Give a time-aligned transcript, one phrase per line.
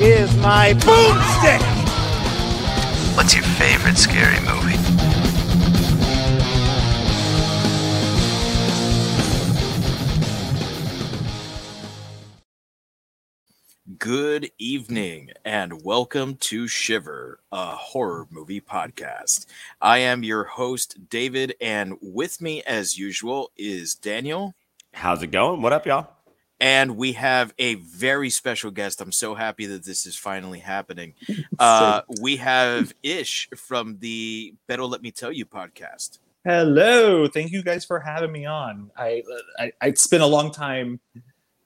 [0.00, 1.60] is my boomstick.
[3.16, 4.76] What's your favorite scary movie?
[13.98, 19.46] Good evening and welcome to Shiver, a horror movie podcast.
[19.80, 24.54] I am your host, David, and with me, as usual, is Daniel.
[24.94, 25.60] How's it going?
[25.60, 26.17] What up, y'all?
[26.60, 29.00] And we have a very special guest.
[29.00, 31.14] I'm so happy that this is finally happening.
[31.58, 36.20] Uh, we have Ish from the Better Let Me Tell You podcast.
[36.44, 38.92] Hello, thank you guys for having me on.
[38.96, 39.24] I,
[39.58, 41.00] I it's been a long time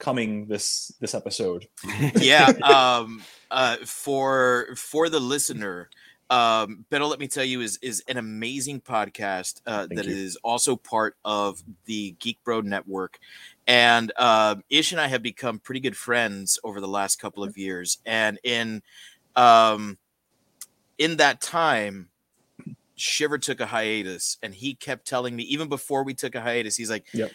[0.03, 1.69] coming this this episode.
[2.17, 5.89] yeah um uh for for the listener
[6.29, 10.13] um better let me tell you is is an amazing podcast uh that you.
[10.13, 13.21] is also part of the geek bro network
[13.67, 17.57] and uh ish and i have become pretty good friends over the last couple of
[17.57, 18.83] years and in
[19.37, 19.99] um
[20.99, 22.09] in that time
[22.97, 26.77] shiver took a hiatus and he kept telling me even before we took a hiatus
[26.77, 27.33] he's like Yep.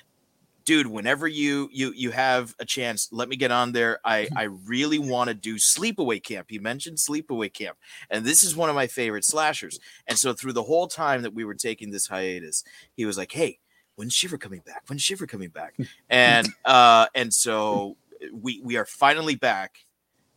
[0.66, 4.00] dude whenever you you you have a chance let me get on there.
[4.05, 6.48] I i really want to do sleepaway camp.
[6.50, 7.78] He mentioned sleepaway camp
[8.09, 9.80] and this is one of my favorite slashers.
[10.08, 12.64] And so through the whole time that we were taking this hiatus
[12.95, 13.59] he was like hey
[13.98, 14.84] when's shiver coming back?
[14.88, 15.76] When's shiver coming back?
[16.09, 17.98] And uh and so
[18.31, 19.78] we we are finally back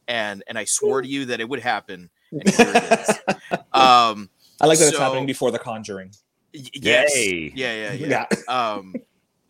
[0.08, 3.18] and and i swore to you that it would happen and here it is.
[3.72, 4.28] Um
[4.60, 6.10] I like that it's happening before The Conjuring.
[6.52, 7.16] y- yes.
[7.16, 7.52] Yay.
[7.54, 8.26] yeah yeah yeah.
[8.48, 8.94] Um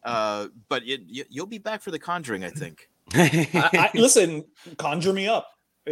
[0.04, 2.88] uh but you, you, you'll be back for the conjuring i think.
[3.12, 4.44] I, I, listen,
[4.76, 5.48] conjure me up.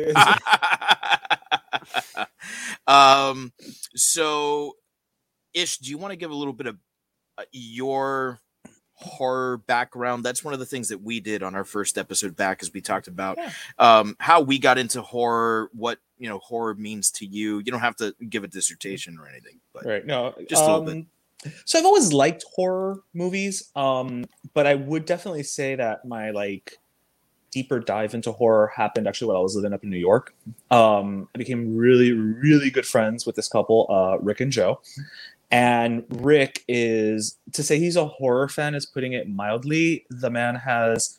[2.86, 3.52] um
[3.96, 4.76] so
[5.54, 6.76] ish do you want to give a little bit of
[7.52, 8.40] your
[9.00, 12.58] horror background that's one of the things that we did on our first episode back
[12.62, 13.52] as we talked about Yeah.
[13.78, 17.78] um how we got into horror what you know horror means to you you don't
[17.78, 20.04] have to give a dissertation or anything but right.
[20.04, 20.94] No, Just a little bit.
[20.96, 21.06] um,
[21.64, 26.78] So I've always liked horror movies, um, but I would definitely say that my like
[27.52, 30.34] deeper dive into horror happened actually while I was living up in New York.
[30.72, 34.80] Um, I became really, really good friends with this couple, uh, Rick and Joe.
[35.50, 40.04] And Rick is to say he's a horror fan is putting it mildly.
[40.10, 41.18] The man has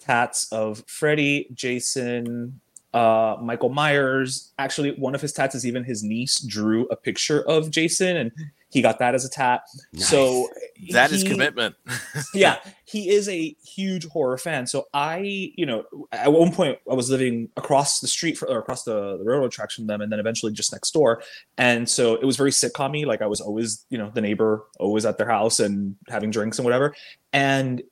[0.00, 2.60] tats of Freddy, Jason,
[2.92, 4.52] uh, Michael Myers.
[4.58, 8.32] Actually, one of his tats is even his niece drew a picture of Jason, and
[8.70, 9.62] he got that as a tat.
[9.96, 10.48] So
[10.90, 11.74] that is he- commitment
[12.34, 14.66] yeah, he is a huge horror fan.
[14.66, 18.58] So I, you know, at one point I was living across the street for, or
[18.58, 21.22] across the, the railroad tracks from them, and then eventually just next door.
[21.56, 25.04] And so it was very sitcom Like I was always, you know, the neighbor, always
[25.06, 26.94] at their house and having drinks and whatever.
[27.32, 27.82] And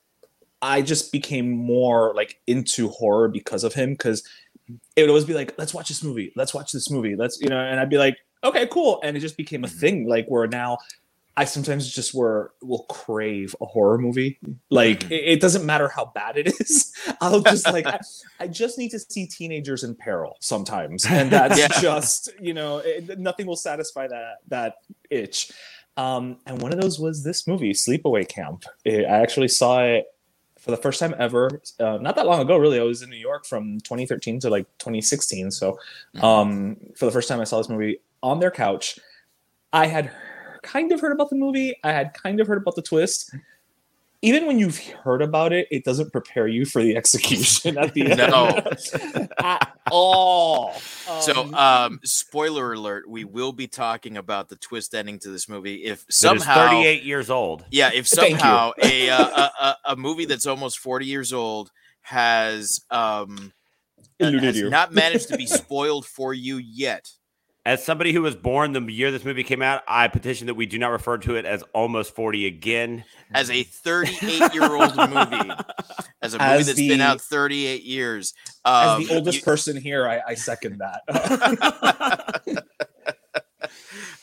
[0.62, 4.26] I just became more like into horror because of him, because
[4.97, 7.48] it would always be like, let's watch this movie, let's watch this movie, let's, you
[7.48, 9.00] know, and I'd be like, okay, cool.
[9.02, 9.80] And it just became a Mhm.
[9.80, 10.78] thing, like where now
[11.38, 14.38] I sometimes just were will crave a horror movie.
[14.70, 15.10] Like Mhm.
[15.10, 16.92] it, it doesn't matter how bad it is.
[17.20, 18.00] I'll just like I,
[18.41, 21.69] I just need to see teenagers in peril sometimes, and that's Yeah.
[21.80, 24.76] just you know it, nothing will satisfy that that
[25.10, 25.50] itch.
[25.98, 28.64] Um, and one of those was this movie, Sleepaway Camp.
[28.84, 30.06] It- I actually saw it
[30.58, 32.56] for the first time ever, uh, not that long ago.
[32.56, 35.50] Really, I was in New York from 2013 to like 2016.
[35.50, 35.78] So,
[36.14, 36.22] Mhm.
[36.25, 38.99] um, for the first time, I saw this movie on their couch.
[39.72, 40.10] I had
[40.62, 41.75] kind of heard about the movie.
[41.84, 43.34] I had kind of heard about the twist.
[44.22, 48.06] Even when you've heard about it, it doesn't prepare you for the execution at the
[48.10, 48.16] end.
[48.19, 49.28] No.
[49.38, 50.73] at all.
[51.20, 55.49] So, Um, um, spoiler alert: we will be talking about the twist ending to this
[55.49, 55.85] movie.
[55.85, 57.67] If That is somehow, 38 years old.
[57.70, 61.70] yeah, if somehow a, uh, a a a movie that's almost forty years old
[62.00, 63.52] has um
[64.19, 67.11] has not managed to be spoiled for you yet,
[67.66, 70.66] As somebody who was born the year this movie came out, I petition that we
[70.66, 73.04] do not refer to it as almost 40 again.
[73.34, 75.50] as a thirty-eight-year-old movie,
[76.22, 78.34] as a movie As that's been out thirty-eight years,
[78.64, 82.64] As um, the oldest you- person here, I, I second that.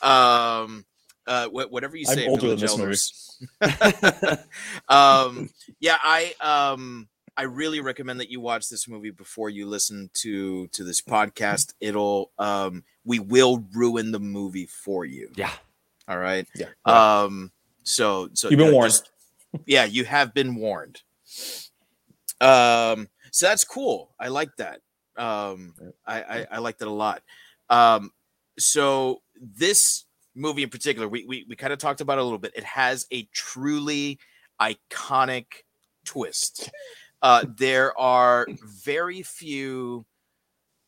[0.00, 0.84] um
[1.26, 4.36] uh whatever you I'm say older village than this movie.
[4.88, 5.50] um
[5.80, 10.68] yeah i um I really recommend that you watch this movie before you listen to
[10.68, 11.74] to this podcast.
[11.80, 15.30] It'll um we will ruin the movie for you.
[15.34, 15.50] Yeah.
[16.08, 16.46] All right.
[16.54, 16.68] Yeah.
[16.84, 17.50] Um
[17.82, 18.92] so so You've been yeah, warned.
[18.92, 19.10] just-
[19.66, 21.02] yeah, you have been warned.
[22.40, 24.10] Um so that's cool.
[24.18, 24.80] I like that.
[25.16, 25.74] Um
[26.06, 27.22] I I, I like that a lot.
[27.70, 28.12] Um
[28.58, 30.04] so this
[30.36, 32.52] movie in particular, we we, we kind of talked about it a little bit.
[32.54, 34.18] It has a truly
[34.60, 35.46] iconic
[36.04, 36.70] twist.
[37.24, 40.04] Uh, there are very few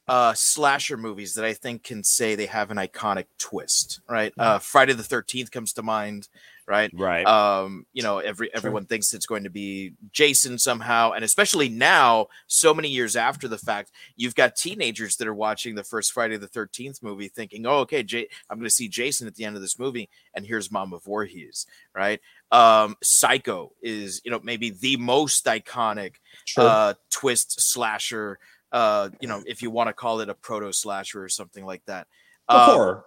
[0.06, 4.00] uh, slasher movies that I think can say they have an iconic twist.
[4.08, 4.34] Right?
[4.38, 6.28] Uh, Friday the Thirteenth comes to mind.
[6.68, 6.90] Right?
[6.92, 7.24] Right.
[7.24, 12.26] Um, you know, every everyone thinks it's going to be Jason somehow, and especially now,
[12.48, 16.36] so many years after the fact, you've got teenagers that are watching the first Friday
[16.36, 19.54] the Thirteenth movie, thinking, "Oh, okay, J- I'm going to see Jason at the end
[19.54, 22.20] of this movie, and here's Mama Voorhees." Right?
[22.52, 26.14] Um, Psycho is, you know, maybe the most iconic
[26.44, 26.64] Sure.
[26.68, 28.38] uh, twist slasher.
[28.72, 31.82] Uh, you know, if you want to call it a proto slasher or something like
[31.86, 32.06] that.
[32.48, 33.04] Um, horror.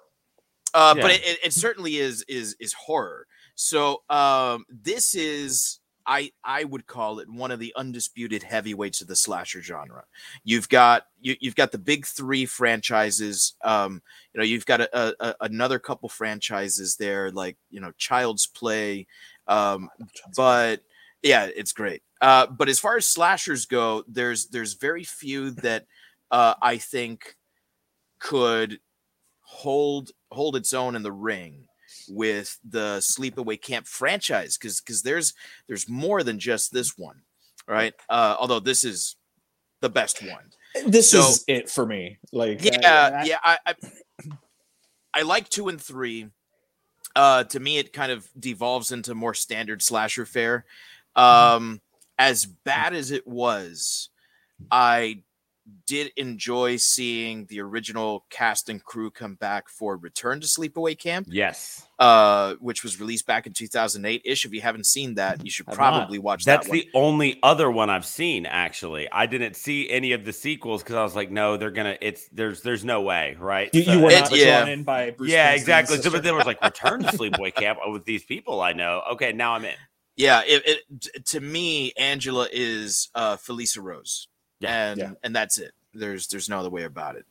[0.74, 1.02] uh, Yeah.
[1.02, 3.28] but it, it, it certainly is is is horror.
[3.56, 9.08] So um, this is I I would call it one of the undisputed heavyweights of
[9.08, 10.04] the slasher genre.
[10.44, 13.54] You've got you, you've got the big three franchises.
[13.64, 14.02] Um,
[14.34, 19.06] you know, you've got a, a- another couple franchises there, like you know, Child's Play.
[19.48, 19.90] Um,
[20.36, 20.82] but
[21.22, 22.02] yeah, it's great.
[22.22, 25.86] Uh, but as far as slashers go, there's there's very few that
[26.32, 27.36] uh, I think
[28.20, 28.80] could
[29.42, 31.69] hold hold its own in the ring
[32.10, 35.34] with the sleepaway camp franchise because because there's
[35.68, 37.22] there's more than just this one
[37.68, 37.94] right?
[38.10, 39.16] Uh although this is
[39.82, 40.44] the best one.
[40.88, 42.18] This so- is it for me.
[42.32, 43.76] Like yeah I- I- yeah I, I
[45.14, 46.28] i like two and three.
[47.16, 50.66] Uh to me it kind of devolves into more standard slasher fare.
[51.16, 51.82] Um
[52.18, 54.10] as bad as it was
[54.72, 55.24] i
[55.86, 61.28] did enjoy seeing the original cast and crew come back for return to sleepaway camp
[61.30, 61.88] yes.
[62.00, 65.66] uh which was released back in 2008 ish if you haven't seen that you should
[65.68, 65.92] Have not.
[65.92, 66.78] probably watch That's that one.
[66.80, 68.46] the only other one I've seen.
[68.46, 71.98] Actually, I didn't see any of the sequels because I was like, no, they're gonna.
[72.02, 73.70] It's there's there's no way, right?
[73.74, 74.60] you, So- you were It- not yeah.
[74.62, 75.98] drawn in by Bruce yeah, Springsteen's exactly.
[76.02, 79.02] So, but then it was like return to sleepaway camp with these people I know.
[79.14, 79.76] Okay, now I'm in.
[80.16, 80.64] yeah it,
[81.14, 84.28] it to me angela is uh felissa rose
[84.60, 85.12] Yeah, and yeah.
[85.24, 87.26] and that's it there's there's no other way about it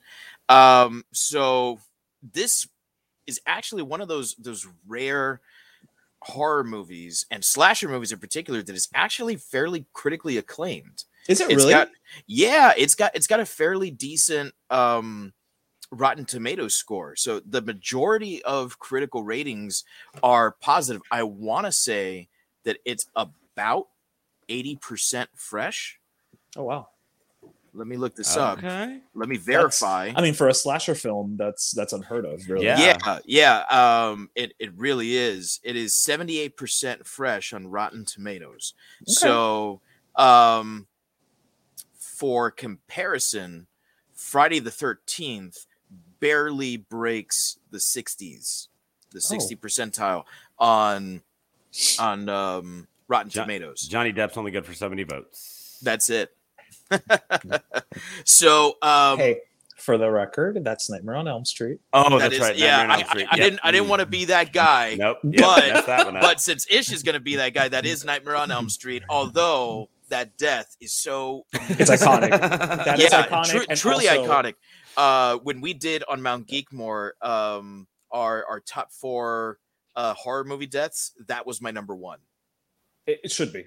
[0.49, 1.79] um so
[2.33, 2.67] this
[3.27, 5.41] is actually one of those those rare
[6.23, 11.51] horror movies and slasher movies in particular that is actually fairly critically acclaimed Is it
[11.51, 11.73] It's really?
[11.75, 11.91] got
[12.27, 15.33] yeah, it's got it's got a fairly decent um
[15.91, 17.17] Rotten Tomatoes score.
[17.17, 19.85] So the majority of critical ratings
[20.23, 21.01] are positive.
[21.11, 22.29] I want to say
[22.65, 23.89] that it's about
[24.49, 25.99] 80% fresh.
[26.57, 26.89] oh wow.
[27.75, 28.59] Let me look this up.
[28.59, 29.01] Okay.
[29.15, 30.13] Let me That's- verify.
[30.15, 32.49] I mean, for a slasher film, that's that's unheard of.
[32.49, 32.65] Really.
[32.67, 32.99] Yeah.
[33.05, 33.19] yeah,
[33.71, 35.61] yeah, um it it really is.
[35.63, 38.75] It is 78% fresh on Rotten Tomatoes.
[39.07, 39.81] So,
[40.17, 40.87] um
[41.99, 43.67] for comparison,
[44.15, 45.67] Friday the 13th
[46.21, 48.69] barely breaks the 60s,
[49.13, 50.25] the 60 percentile
[50.59, 51.23] on
[51.99, 53.83] on um Rotten Jo- Tomatoes.
[53.83, 55.79] Johnny Depp's only good for 70 votes.
[55.83, 56.35] That's it.
[58.25, 59.41] So, um Hey,
[59.77, 61.81] for the record, that's Nightmare on Elm Street.
[61.93, 62.57] Oh, that that's is- right.
[62.57, 63.91] yeah, I, I, I didn't I didn't Mm.
[63.91, 64.97] want to be that guy.
[64.99, 65.19] Nope.
[65.23, 66.23] but- Yep, that's that one up.
[66.23, 69.03] But since Ish is going to be that guy, that is Nightmare on Elm Street.
[69.09, 72.31] Although that death is so It's iconic.
[72.85, 73.45] That is yeah, iconic.
[73.47, 74.55] tru- and truly also- iconic.
[74.97, 79.59] Uh, when we did on Mount Geekmore, um, our our top four
[79.95, 82.19] uh, horror movie deaths, that was my number one.
[83.07, 83.67] It, it should be.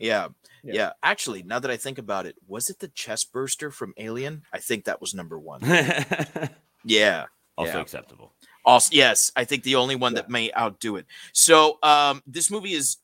[0.00, 0.28] Yeah.
[0.62, 0.72] Yeah.
[0.74, 4.42] yeah, Actually, now that I think about it, was it the chest burster from Alien?
[4.52, 5.60] I think that was number one.
[6.84, 7.26] Yeah.
[7.56, 7.80] also Yeah.
[7.80, 8.32] acceptable.
[8.64, 11.06] Also, yes, I think the only one that may outdo it.
[11.32, 12.98] So, um, this movie is,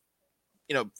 [0.69, 0.91] you know,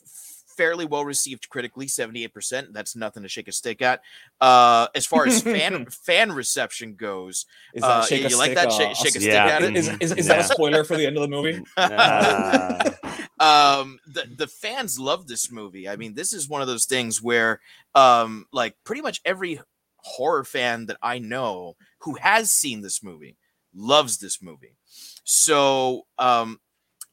[0.57, 2.73] fairly well received critically, seventy-eight percent.
[2.73, 4.01] That's nothing to shake a stick at.
[4.41, 8.55] Uh, as far as fan fan reception goes, Is Uh, shake you a like stick,
[8.55, 8.67] that?
[8.67, 9.45] uh, Shake- a a s- stick Yeah.
[9.45, 9.75] at it.
[9.75, 10.45] Is, is, is that Yeah.
[10.45, 11.63] a spoiler for the end of the movie?
[11.77, 12.91] Uh,
[13.39, 15.87] um, the the fans love this movie.
[15.87, 17.59] I mean, this is one of those things where,
[17.95, 19.59] um, like pretty much every
[19.97, 23.35] horror fan that I know who has seen this movie
[23.75, 24.75] loves this movie.
[25.23, 26.59] So, um,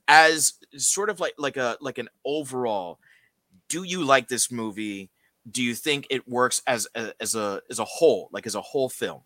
[0.08, 2.98] as sort of like like a like an overall,
[3.68, 5.10] do you like this movie?
[5.50, 6.86] Do you think it works as
[7.20, 9.20] as a as a whole, like as a whole film?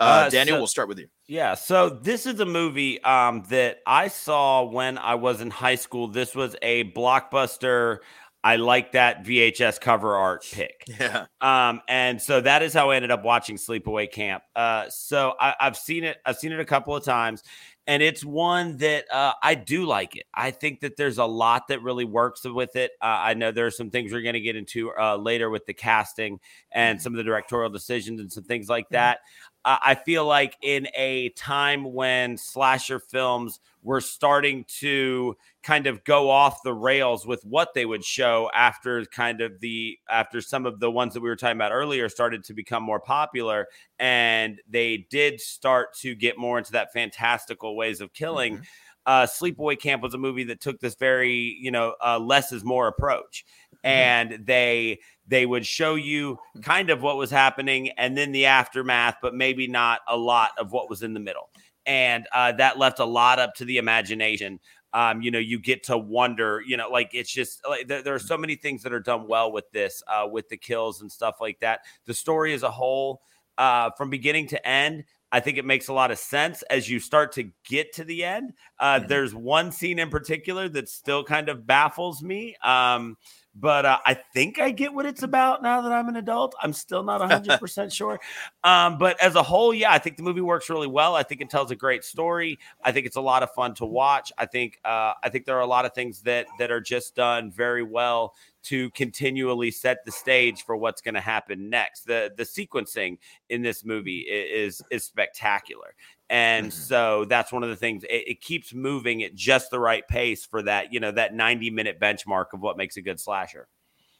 [0.00, 1.08] Uh, Uh, Daniel, so- we'll start with you.
[1.28, 5.74] Yeah, so this is a movie um, that I saw when I was in high
[5.74, 6.08] school.
[6.08, 7.98] This was a blockbuster
[8.44, 10.84] I like that VHS cover art pick.
[10.98, 11.26] Yeah.
[11.40, 14.42] Um, and so that is how I ended up watching Sleepaway Camp.
[14.56, 16.18] Uh, so I, I've seen it.
[16.24, 17.42] I've seen it a couple of times,
[17.86, 20.26] and it's one that uh, I do like it.
[20.32, 22.92] I think that there's a lot that really works with it.
[23.00, 25.66] Uh, I know there are some things we're going to get into uh, later with
[25.66, 26.40] the casting
[26.72, 29.20] and some of the directorial decisions and some things like that.
[29.68, 36.02] Uh, I feel like in a time when slasher films were starting to kind of
[36.04, 40.64] go off the rails with what they would show after kind of the after some
[40.64, 43.66] of the ones that we were talking about earlier started to become more popular
[43.98, 48.62] and they did start to get more into that fantastical ways of killing Mm-hmm.
[49.06, 52.64] uh sleepaway camp was a movie that took this very you know uh, less is
[52.64, 53.44] more approach
[53.84, 53.86] Mm-hmm.
[53.86, 59.16] and they they would show you kind of what was happening and then the aftermath
[59.22, 61.50] but maybe not a lot of what was in the middle
[61.86, 64.58] and uh, that left a lot up to the imagination
[64.94, 68.14] um, you know, you get to wonder, you know, like it's just like there, there
[68.14, 71.12] are so many things that are done well with this, uh, with the kills and
[71.12, 71.80] stuff like that.
[72.06, 73.20] The story as a whole,
[73.58, 77.00] uh, from beginning to end, I think it makes a lot of sense as you
[77.00, 78.54] start to get to the end.
[78.80, 82.56] Uh, There's one scene in particular that still kind of baffles me.
[82.64, 83.18] Um,
[83.60, 86.54] but uh, I think I get what it's about now that I'm an adult.
[86.62, 88.20] I'm still not 100% sure.
[88.62, 91.14] Um, but as a whole, yeah, I think the movie works really well.
[91.14, 92.58] I think it tells a great story.
[92.84, 94.32] I think it's a lot of fun to watch.
[94.38, 97.16] I think uh, I think there are a lot of things that that are just
[97.16, 98.34] done very well
[98.64, 102.04] to continually set the stage for what's going to happen next.
[102.04, 105.94] The the sequencing in this movie is is spectacular.
[106.30, 110.06] And so that's one of the things it, it keeps moving at just the right
[110.06, 113.66] pace for that, you know, that 90 minute benchmark of what makes a good slasher.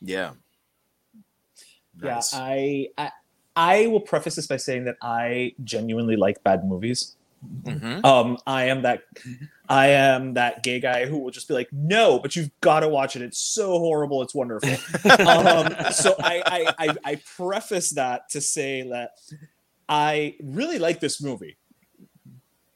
[0.01, 0.33] Yeah.
[2.01, 2.33] Nice.
[2.33, 3.11] Yeah, I, I
[3.57, 7.17] I will preface this by saying that I genuinely like bad movies.
[7.65, 8.05] Mhm.
[8.05, 9.03] Um, I am that
[9.69, 12.89] I am that gay guy who will just be like, no, but you've got to
[12.89, 13.23] watch it.
[13.23, 14.23] It's so horrible.
[14.23, 14.71] It's wonderful.
[15.27, 19.11] um, so I, I, I I preface that to say that
[19.89, 21.57] I really like this movie.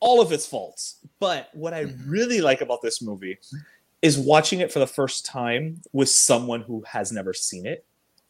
[0.02, 3.38] All of its faults, but what I really like about this movie
[4.02, 7.86] is watching it for the first time with someone who has never seen it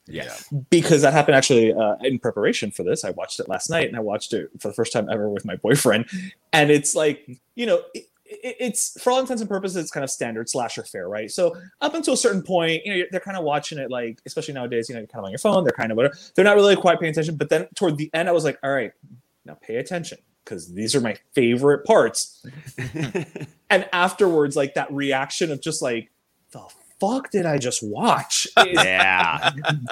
[0.07, 0.52] Yes.
[0.69, 3.05] because that happened actually uh, in preparation for this.
[3.07, 5.47] I watched it last night, and I watched it for the first time ever with
[5.47, 6.07] my boyfriend.
[6.52, 10.05] And it's like, you know, it, it, it's for all intents and purposes, it's kind
[10.05, 11.31] of standard slasher fare, right?
[11.31, 14.52] So up until a certain point, you know, they're kind of watching it like, especially
[14.52, 15.64] nowadays, you know, you're kind of on your phone.
[15.64, 16.19] They're kind of whatever.
[16.35, 17.37] They're not really quite paying attention.
[17.37, 18.93] But then toward the end, I was like, all right,
[19.47, 22.45] now pay attention because these are my favorite parts.
[23.71, 26.11] and afterwards, like that reaction of just like,
[26.53, 26.63] the
[27.01, 28.47] fuck did I just watch?
[28.59, 29.51] is- Yeah.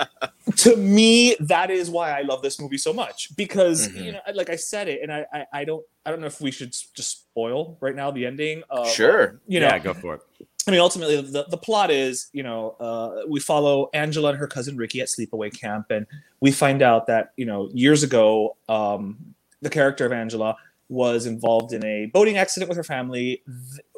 [0.56, 4.04] to me that is why i love this movie so much because Mhm.
[4.04, 6.40] you know like i said it and I, I i don't i don't know if
[6.40, 9.40] we should just spoil right now the ending of, Sure.
[9.46, 10.20] you know yeah, go for it.
[10.66, 14.48] i mean ultimately the, the plot is you know uh, we follow angela and her
[14.48, 16.06] cousin ricky at sleepaway camp and
[16.40, 20.56] we find out that you know years ago um, the character of angela
[20.88, 23.42] was involved in a boating accident with her family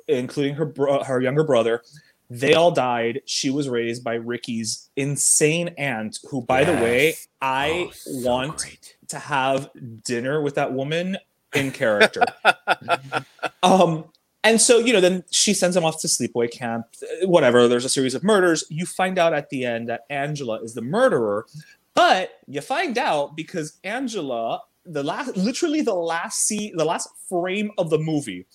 [0.09, 1.83] including her bro- her younger brother
[2.31, 7.87] they all died she was raised by ricky's insane aunt who by the way i
[7.89, 8.97] Oh, so want great.
[9.09, 9.71] to have
[10.05, 11.19] dinner with that woman
[11.55, 12.23] in character.
[13.63, 14.05] um,
[14.45, 16.87] and so, you know, then she sends him off to sleepaway camp,
[17.25, 17.69] whatever.
[17.69, 18.65] There's a series of murders.
[18.71, 21.47] You find out at the end that Angela is the murderer,
[21.95, 27.71] but you find out because Angela, the last, literally the last see, the last frame
[27.79, 28.47] of the movie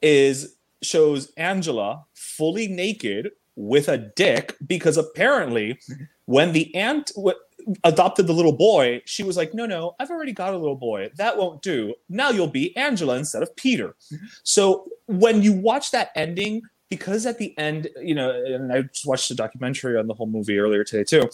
[0.00, 5.78] is shows Angela fully naked with a dick because apparently
[6.24, 7.36] when the aunt w-
[7.84, 11.10] adopted the little boy, she was like, "No, no, I've already got a little boy.
[11.16, 11.94] That won't do.
[12.08, 13.94] Now you'll be Angela instead of Peter."
[14.42, 19.06] So when you watch that ending, because at the end, you know, and I just
[19.06, 21.30] watched a documentary on the whole movie earlier today too.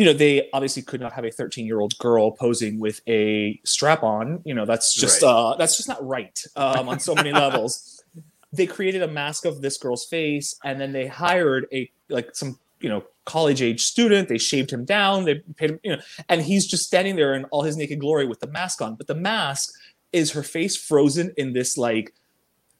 [0.00, 3.60] You know, they obviously could not have a 13 year old girl posing with a
[3.64, 4.40] strap on.
[4.46, 5.28] You know, that's just Right.
[5.30, 8.02] uh, that's just not right um, on so many levels.
[8.52, 12.58] They created a mask of this girl's face, and then they hired a like some
[12.80, 14.28] you know college age student.
[14.28, 15.24] They shaved him down.
[15.26, 18.26] They paid him, you know, and he's just standing there in all his naked glory
[18.26, 18.94] with the mask on.
[18.96, 19.72] But the mask
[20.12, 22.12] is her face frozen in this like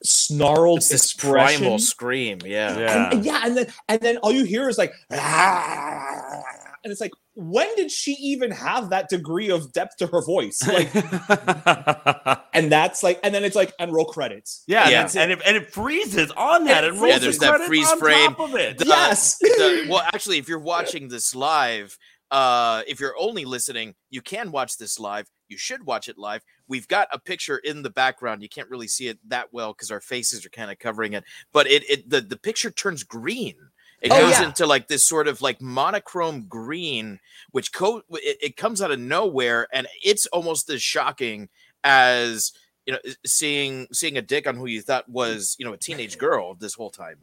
[0.03, 1.61] snarled It's this expression.
[1.61, 2.39] primal scream.
[2.45, 2.77] Yeah.
[2.79, 3.11] Yeah.
[3.13, 6.43] And, yeah, and then and then all you hear is like, "Ah,"
[6.83, 10.67] and it's like, when did she even have that degree of depth to her voice?
[10.67, 10.91] Like,
[12.55, 14.65] and that's like, and then it's like, and roll credits.
[14.67, 15.03] yeah, Yeah.
[15.03, 16.85] And, and, it, and it freezes on that.
[16.85, 18.31] And It it rolls Yeah, there's the that credits freeze on frame.
[18.35, 18.79] top of it.
[18.79, 19.39] The- Yes.
[19.39, 21.97] the- well, actually, if you're watching this live,
[22.31, 25.27] uh, if you're only listening, you can watch this live.
[25.49, 26.43] You should watch it live.
[26.69, 28.41] We've got a picture in the background.
[28.43, 31.25] You can't really see it that well because our faces are kind of covering it.
[31.53, 33.57] But it, it the, the picture turns green
[34.01, 34.47] It Oh, goes yeah.
[34.47, 38.99] into like this sort of like monochrome green, which co- it, it comes out of
[38.99, 41.49] nowhere, and it's almost as shocking
[41.85, 42.53] as
[42.87, 46.17] you know seeing seeing a dick on who you thought was you know a teenage
[46.19, 47.17] girl this whole time.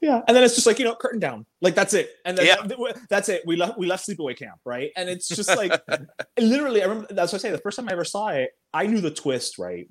[0.00, 2.46] Yeah, and then it's just like you know, curtain down, like that's it, and then
[2.46, 2.92] Yeah.
[3.08, 3.42] that's it.
[3.46, 4.90] We left we left sleepaway camp, right?
[4.96, 5.80] And it's just like
[6.38, 6.82] literally.
[6.82, 7.50] I remember that's what I say.
[7.50, 9.88] The first time I ever saw it, I knew the twist, right?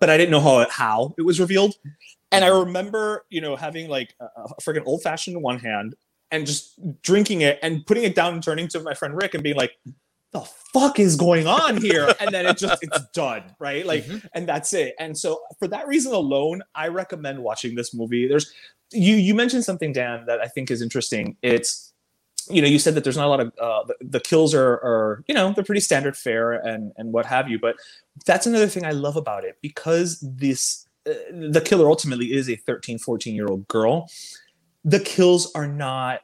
[0.00, 1.74] But I didn't know how it, how it was revealed.
[2.32, 5.94] And I remember, you know, having like a, a freaking old fashioned in one hand
[6.30, 9.42] and just drinking it and putting it down and turning to my friend Rick and
[9.42, 9.72] being like,
[10.32, 10.40] "The
[10.72, 13.86] fuck is going on here?" And then it just it's done, right?
[13.86, 14.94] Like, and that's it.
[14.98, 18.26] And so for that reason alone, I recommend watching this movie.
[18.26, 18.52] There's
[18.92, 21.92] you you mentioned something dan that i think is interesting it's
[22.48, 24.74] you know you said that there's not a lot of uh, the, the kills are
[24.74, 27.76] are you know they're pretty standard fare and and what have you but
[28.24, 31.12] that's another thing i love about it because this Uh,
[31.50, 34.08] the killer ultimately is a 13 14 year old girl.
[34.84, 36.20] The kills are not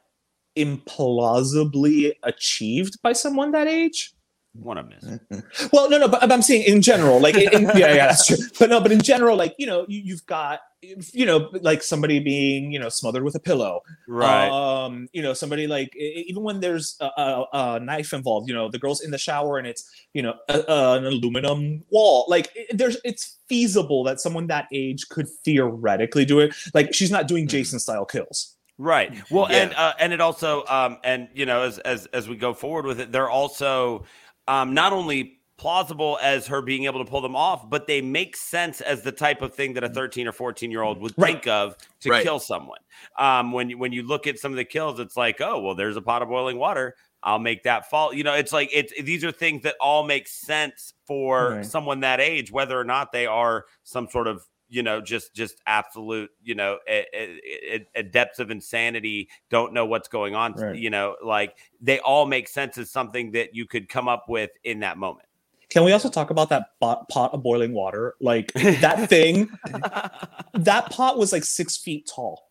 [0.55, 4.13] implausibly achieved by someone that age
[4.55, 5.69] One of them is.
[5.73, 8.37] well, no, no, but I'm saying in general, like, in, in- yeah, yeah, that's true.
[8.59, 12.19] But no, but in general, like, you know, you, you've got, you know, like somebody
[12.19, 14.47] being, you know, smothered with a pillow, Right.
[14.49, 18.69] Um, you know, somebody like even when there's a, a, a knife involved, you know,
[18.69, 22.25] the girl's in the shower and it's, you know, a, an aluminum wall.
[22.27, 26.53] Like, it- there's, it's feasible that someone that age could theoretically do it.
[26.75, 28.55] Like, she's not doing Jason style kills.
[28.77, 29.13] Right.
[29.31, 29.57] Well, Yeah.
[29.57, 32.85] and uh, and it also um and you know as as as we go forward
[32.87, 34.03] with it, they're also
[34.47, 38.35] um not only plausible as her being able to pull them off, but they make
[38.35, 41.33] sense as the type of thing that a 13 or 14 year old would Right.
[41.33, 42.23] think of to Right.
[42.23, 42.79] kill someone.
[43.17, 45.75] Um, when you when you look at some of the kills, it's like, oh well,
[45.75, 46.95] there's a pot of boiling water.
[47.25, 48.13] I'll make that fall.
[48.13, 51.65] You know, it's like it's these are things that all make sense for Right.
[51.65, 55.61] someone that age, whether or not they are some sort of you know just just
[55.67, 60.75] absolute you know a, a, a depths of insanity don't know what's going on Right.
[60.75, 64.51] you know like they all make sense as something that you could come up with
[64.63, 65.27] in that moment
[65.69, 68.13] Can we also talk about that pot, pot of boiling water?
[68.19, 69.49] Like that thing,
[70.53, 72.49] that pot was like six feet tall.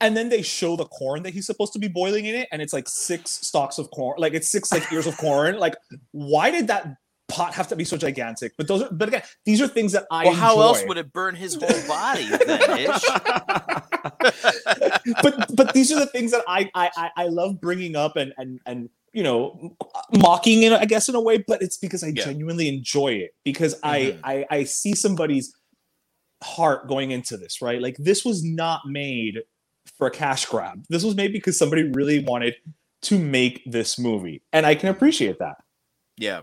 [0.00, 2.60] And then they show the corn that he's supposed to be boiling in it, and
[2.60, 5.58] it's like six stalks of corn, like it's six like ears of corn.
[5.58, 5.74] Like,
[6.10, 6.96] why did that
[7.32, 8.52] pot have to be so gigantic?
[8.56, 10.24] But those are, but again, these are things that I.
[10.26, 12.90] well, how else would it burn his whole body then?
[15.22, 18.32] But but these are the things that I I I- I love bringing up and
[18.36, 19.76] and and you know
[20.16, 22.24] mocking in I guess in a way, but it's because I Yeah.
[22.24, 23.80] genuinely enjoy it because Mhm.
[23.84, 25.54] I I I see somebody's
[26.42, 27.80] heart going into this right.
[27.80, 29.42] Like this was not made
[29.98, 30.84] for a cash grab.
[30.88, 32.54] This was made because somebody really wanted
[33.02, 35.56] to make this movie, and I can appreciate that.
[36.16, 36.42] Yeah.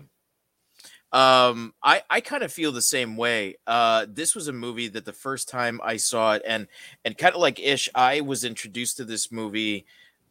[1.12, 3.56] Um, I I kind of feel the same way.
[3.66, 6.68] Uh, this was a movie that the first time I saw it, and
[7.04, 9.86] and kind of like Ish, I was introduced to this movie,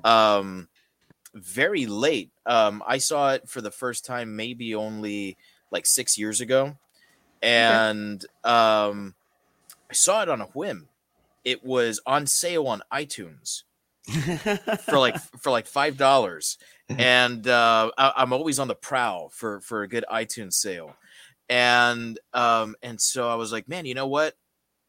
[0.05, 0.69] um,
[1.33, 2.31] very late.
[2.45, 5.37] Um, I saw it for the first time maybe only
[5.69, 6.77] like six years ago,
[7.41, 9.15] and um,
[9.89, 10.87] I saw it on a whim.
[11.43, 13.63] It was on sale on iTunes
[14.85, 16.57] for like for like five dollars
[16.97, 20.95] and uh, I, I'm always on the prowl for for a good iTunes sale,
[21.47, 24.35] and um and so I was like, man, you know what?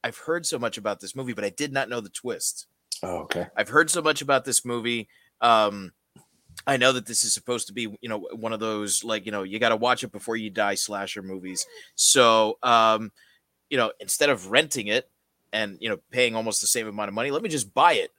[0.03, 2.67] I've heard so much about this movie, but I did not know the twist.
[3.03, 3.49] Oh, okay.
[3.55, 5.09] I've heard so much about this movie.
[5.43, 5.93] Um,
[6.67, 9.33] I know that this is supposed to be, you know, one of those like, you
[9.33, 11.67] know, you got to watch it before you die slasher movies.
[11.95, 13.13] So, um,
[13.69, 15.09] you know, instead of renting it
[15.53, 18.11] and you know paying almost the same amount of money, let me just buy it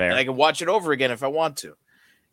[0.00, 1.76] fair and I can watch it over again if I want to.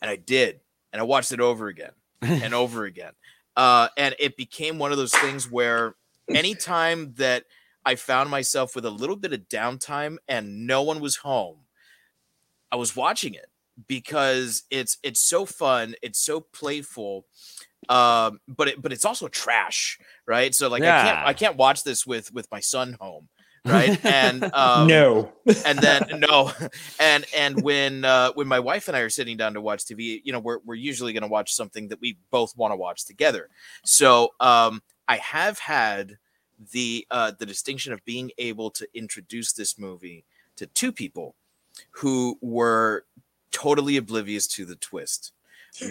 [0.01, 0.60] And I did.
[0.93, 3.13] And I watched it over again and over again.
[3.56, 5.95] Uh, and it became one of those things where
[6.30, 7.45] anytime that
[7.86, 11.58] I found myself with a little bit of downtime and no one was home,
[12.71, 13.47] I was watching it
[13.88, 17.25] because it's it's so fun, it's so playful.
[17.89, 20.53] Um, but it but it's also trash, right?
[20.53, 23.30] So like I can't I can't watch this with with my son home,
[23.67, 24.03] right?
[24.06, 25.32] And um, no.
[25.65, 26.51] and then no
[26.99, 30.21] and and when uh when my wife and i are sitting down to watch tv
[30.23, 33.06] you know we're, we're usually going to watch something that we both want to watch
[33.06, 33.49] together
[33.86, 36.17] so um i have had
[36.71, 40.23] the uh the distinction of being able to introduce this movie
[40.56, 41.36] to two people
[41.91, 43.06] who were
[43.51, 45.32] totally oblivious to the twist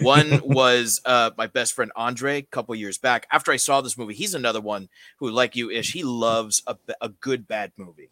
[0.01, 3.97] one was uh my best friend andre a couple years back after i saw this
[3.97, 8.09] movie he's another one who like you ish he loves a, a good bad movie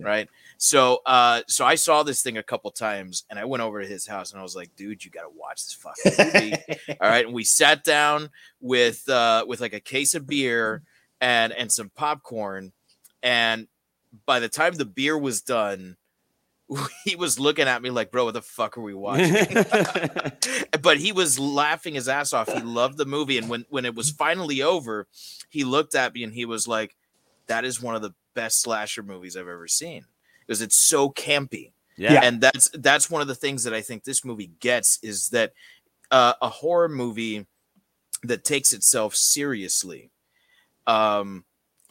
[0.00, 3.82] right so uh so I saw this thing a couple times and I went over
[3.82, 6.56] to his house and I was like, dude, you gotta watch this fucking movie.
[7.00, 7.26] All right.
[7.26, 10.82] And we sat down with uh with like a case of beer
[11.20, 12.72] and and some popcorn.
[13.22, 13.68] And
[14.24, 15.96] by the time the beer was done,
[17.04, 19.34] he was looking at me like, bro, what the fuck are we watching?
[20.82, 22.52] but he was laughing his ass off.
[22.52, 23.38] He loved the movie.
[23.38, 25.06] And when, when it was finally over,
[25.48, 26.96] he looked at me and he was like,
[27.46, 30.04] that is one of the best slasher movies I've ever seen
[30.40, 31.72] because it's so campy.
[31.96, 32.20] Yeah.
[32.22, 35.54] And that's that's one of the things that I think this movie gets is that
[36.10, 37.46] uh, a horror movie
[38.22, 40.10] that takes itself seriously
[40.86, 41.44] um,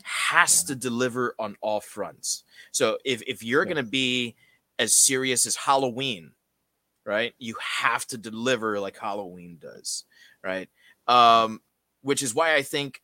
[0.04, 2.44] has to deliver on all fronts.
[2.72, 4.36] So if if you're going to be
[4.80, 6.32] as serious as Halloween,
[7.06, 7.34] right?
[7.38, 10.06] You have to deliver like Halloween does,
[10.44, 10.70] right?
[11.08, 11.62] Um,
[12.02, 13.02] which is why I think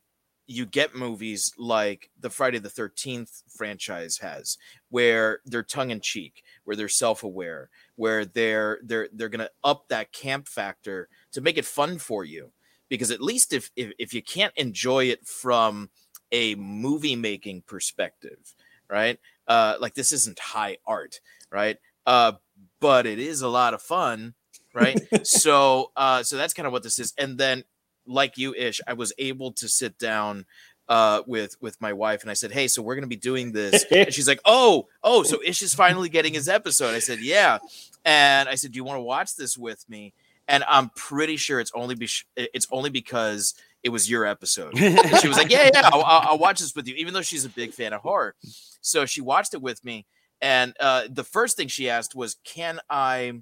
[0.47, 4.57] you get movies like the Friday the 13th franchise has
[4.89, 9.87] where they're tongue in cheek, where they're self-aware, where they're they're they're going to up
[9.87, 12.51] that camp factor to make it fun for you.
[12.89, 15.89] Because at least if if, if you can't enjoy it from
[16.31, 18.53] a movie making perspective,
[18.89, 19.19] right?
[19.47, 21.19] Uh, like this isn't high art,
[21.51, 21.77] right?
[22.05, 22.33] Uh,
[22.79, 24.33] but it is a lot of fun,
[24.73, 24.99] right?
[25.27, 27.13] so, uh, so that's kind of what this is.
[27.17, 27.63] And then,
[28.05, 30.45] like you, Ish, I was able to sit down
[30.89, 33.51] uh with with my wife and I said, "Hey, so we're going to be doing
[33.51, 37.19] this." and she's like, "Oh, oh, so Ish is finally getting his episode." I said,
[37.21, 37.59] "Yeah."
[38.03, 40.13] And I said, "Do you want to watch this with me?"
[40.47, 44.77] And I'm pretty sure it's only be it's only because it was your episode.
[44.77, 47.21] And she was like, "Yeah, yeah, I'll, I'll, I'll watch this with you," even though
[47.21, 48.35] she's a big fan of horror.
[48.81, 50.05] So she watched it with me,
[50.41, 53.41] and uh, the first thing she asked was, "Can I?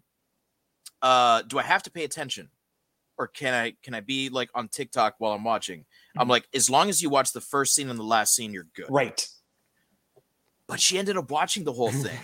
[1.02, 2.50] Uh, do I have to pay attention,
[3.18, 5.86] or can I can I be like on TikTok while I'm watching?"
[6.18, 8.68] I'm like, "As long as you watch the first scene and the last scene, you're
[8.76, 9.28] good." Right.
[10.68, 12.20] But she ended up watching the whole thing.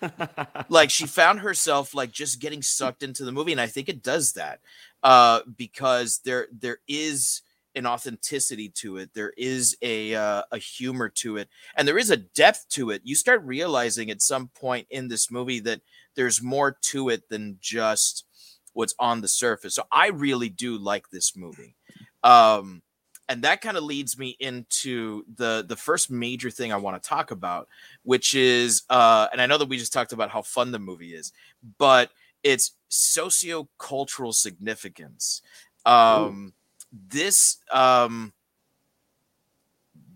[0.68, 4.02] like she found herself like just getting sucked into the movie, and I think it
[4.02, 4.60] does that
[5.02, 7.42] uh, because there there is
[7.74, 9.10] an authenticity to it.
[9.14, 13.02] There is a uh, a humor to it, and there is a depth to it.
[13.04, 15.80] You start realizing at some point in this movie that
[16.14, 18.24] there's more to it than just
[18.72, 19.74] what's on the surface.
[19.74, 21.76] So I really do like this movie.
[22.22, 22.82] Um,
[23.28, 27.08] and that kind of leads me into the the first major thing I want to
[27.08, 27.68] talk about,
[28.02, 31.14] which is uh, and I know that we just talked about how fun the movie
[31.14, 31.32] is,
[31.78, 32.10] but
[32.42, 35.42] it's socio-cultural significance.
[35.86, 36.54] Um,
[36.92, 38.32] this um,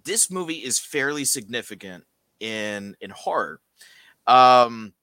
[0.05, 2.05] this movie is fairly significant
[2.41, 3.61] in in horror.
[4.27, 4.95] Um,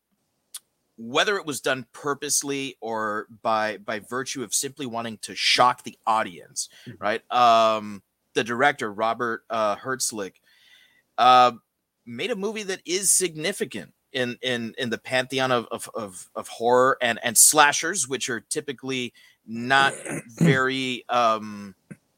[0.97, 5.97] whether it was done purposely or by by virtue of simply wanting to shock the
[6.05, 7.21] audience, right?
[7.31, 8.03] Um,
[8.33, 10.33] the director Robert uh, Hiltzik
[11.17, 11.53] uh,
[12.05, 16.47] made a movie that is significant in in in the pantheon of of of, of
[16.49, 19.13] horror and and slashers, which are typically
[19.47, 19.93] not
[20.37, 21.75] very um,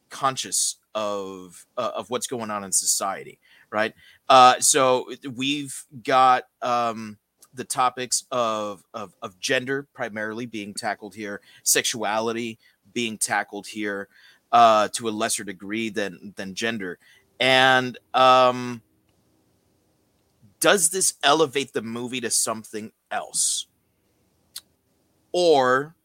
[0.10, 3.94] conscious of uh, of what's going on in society, right?
[4.30, 7.18] Uh, so we've got um,
[7.54, 12.60] the topics of, of of gender primarily being tackled here, sexuality
[12.94, 14.08] being tackled here
[14.52, 17.00] uh, to a lesser degree than than gender,
[17.40, 18.82] and um,
[20.60, 23.68] does this elevate the movie to something else,
[25.32, 25.96] or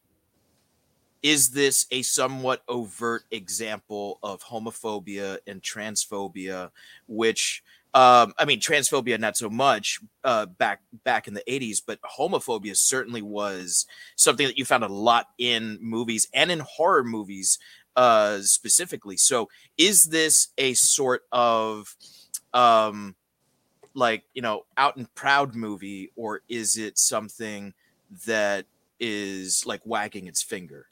[1.21, 6.71] is this a somewhat overt example of homophobia and transphobia,
[7.07, 11.99] which um, I mean, transphobia not so much uh, back back in the '80s, but
[12.03, 17.57] homophobia certainly was something that you found a lot in movies and in horror movies
[17.95, 19.17] uh, specifically.
[19.17, 21.95] So, is this a sort of
[22.53, 23.15] um,
[23.95, 27.73] like you know out and proud movie, or is it something
[28.27, 28.65] that
[28.99, 30.85] is like wagging its finger?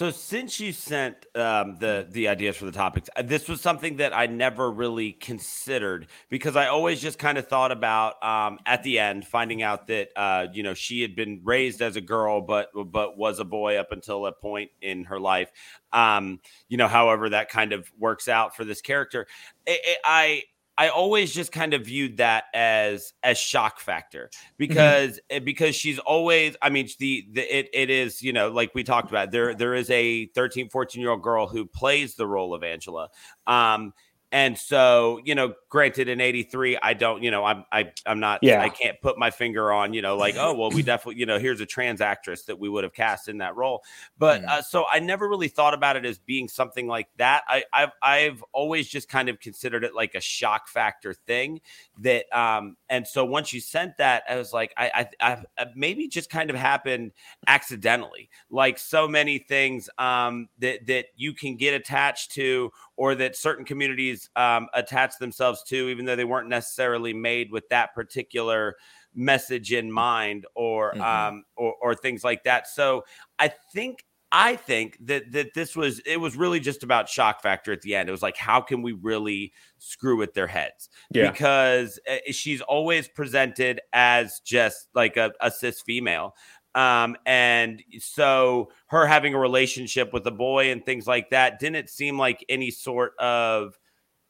[0.00, 3.96] So since you sent um, the the ideas for the topics, uh, this was something
[3.96, 8.82] that I never really considered because I always just kind of thought about um, at
[8.82, 12.40] the end finding out that uh, you know she had been raised as a girl,
[12.40, 15.52] but but was a boy up until a point in her life.
[15.92, 19.26] Um, you know, however that kind of works out for this character,
[19.68, 20.42] I, I
[20.80, 25.44] I always just kind of viewed that as as shock factor because mm-hmm.
[25.44, 29.10] because she's always I mean the, the it it is you know like we talked
[29.10, 32.64] about there there is a 13 14 year old girl who plays the role of
[32.64, 33.10] Angela
[33.46, 33.92] um
[34.32, 38.38] and so, you know, granted in 83, I don't, you know, I'm I I'm not
[38.42, 38.62] yeah.
[38.62, 41.40] I can't put my finger on, you know, like, oh, well, we definitely, you know,
[41.40, 43.82] here's a trans actress that we would have cast in that role.
[44.18, 44.48] But mm.
[44.48, 47.42] uh, so I never really thought about it as being something like that.
[47.48, 51.60] I I've I've always just kind of considered it like a shock factor thing
[51.98, 56.06] that um and so once you sent that, I was like, I I, I maybe
[56.06, 57.10] just kind of happened
[57.48, 63.34] accidentally, like so many things um that that you can get attached to or that
[63.34, 68.76] certain communities um, attach themselves to, even though they weren't necessarily made with that particular
[69.14, 71.00] message in mind or Mhm.
[71.00, 72.68] um or, or things like that.
[72.68, 73.04] So
[73.38, 77.72] I think I think that that this was it was really just about shock factor
[77.72, 78.08] at the end.
[78.08, 80.90] It was like how can we really screw with their heads?
[81.10, 81.30] Yeah.
[81.30, 86.34] Because uh, she's always presented as just like a, a cis female.
[86.74, 91.90] Um, and so her having a relationship with a boy and things like that didn't
[91.90, 93.78] seem like any sort of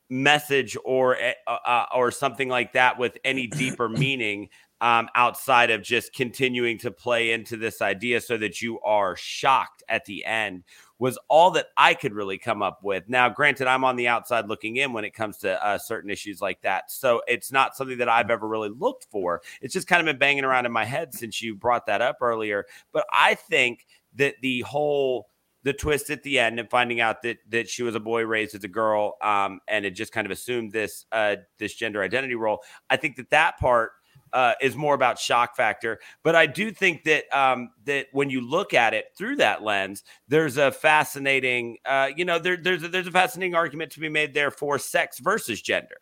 [0.09, 4.49] message or uh, uh, or something like that with any deeper meaning
[4.81, 9.83] um, outside of just continuing to play into this idea so that you are shocked
[9.89, 10.65] at the end
[11.01, 13.09] was all that I could really come up with.
[13.09, 16.43] Now, granted, I'm on the outside looking in when it comes to uh, certain issues
[16.43, 16.91] like that.
[16.91, 19.41] So it's not something that I've ever really looked for.
[19.63, 22.19] It's just kind of been banging around in my head since you brought that up
[22.21, 22.67] earlier.
[22.93, 23.87] But I think
[24.17, 25.31] that the whole
[25.63, 28.55] the twist at the end and finding out that that she was a boy raised
[28.55, 32.35] as a girl um, and it just kind of assumed this uh, this gender identity
[32.35, 32.61] role.
[32.91, 33.93] I think that that part
[34.33, 35.99] uh, is more about shock factor.
[36.23, 40.03] But I do think that um, that when you look at it through that lens,
[40.29, 44.09] there's a fascinating, uh, you know, there, there's a, there's a fascinating argument to be
[44.09, 45.97] made there for sex versus gender.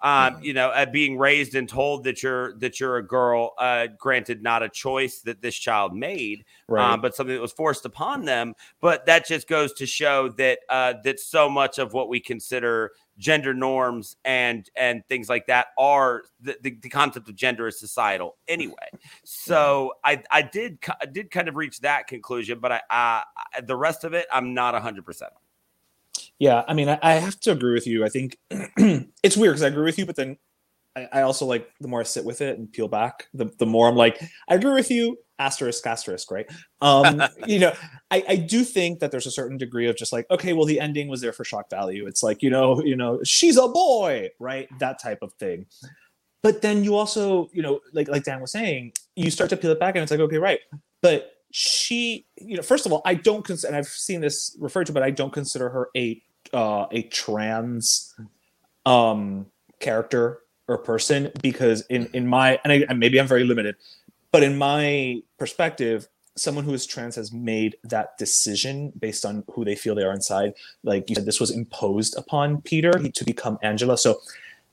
[0.00, 3.88] Um, you know, uh, being raised and told that you're that you're a girl, uh,
[3.98, 6.92] granted, not a choice that this child made, Right.
[6.92, 8.54] um, but something that was forced upon them.
[8.80, 12.92] But that just goes to show that uh, that so much of what we consider
[13.18, 17.78] gender norms and and things like that are the, the, the concept of gender is
[17.78, 18.74] societal anyway.
[19.24, 23.76] So I I did I did kind of reach that conclusion, but I uh, the
[23.76, 25.32] rest of it I'm not hundred percent.
[26.38, 28.04] Yeah, I mean, I, I have to agree with you.
[28.04, 30.36] I think it's weird because I agree with you, but then
[30.94, 33.66] I, I also like the more I sit with it and peel back, the, the
[33.66, 36.46] more I'm like, I agree with you, asterisk, asterisk, right?
[36.80, 37.72] Um, you know,
[38.10, 40.80] I, I do think that there's a certain degree of just like, okay, well, the
[40.80, 42.06] ending was there for shock value.
[42.06, 44.68] It's like, you know, you know, she's a boy, right?
[44.78, 45.66] That type of thing.
[46.42, 49.72] But then you also, you know, like like Dan was saying, you start to peel
[49.72, 50.60] it back and it's like, okay, right.
[51.02, 54.86] But she, you know, first of all, I don't consider, and I've seen this referred
[54.86, 56.22] to, but I don't consider her a
[56.52, 58.14] uh, a trans
[58.86, 59.46] um,
[59.80, 63.76] character or person because in in my and, I, and maybe I'm very limited,
[64.38, 69.64] but in my perspective, someone who is trans has made that decision based on who
[69.64, 70.52] they feel they are inside.
[70.84, 73.98] Like you said, this was imposed upon Peter to become Angela.
[73.98, 74.20] So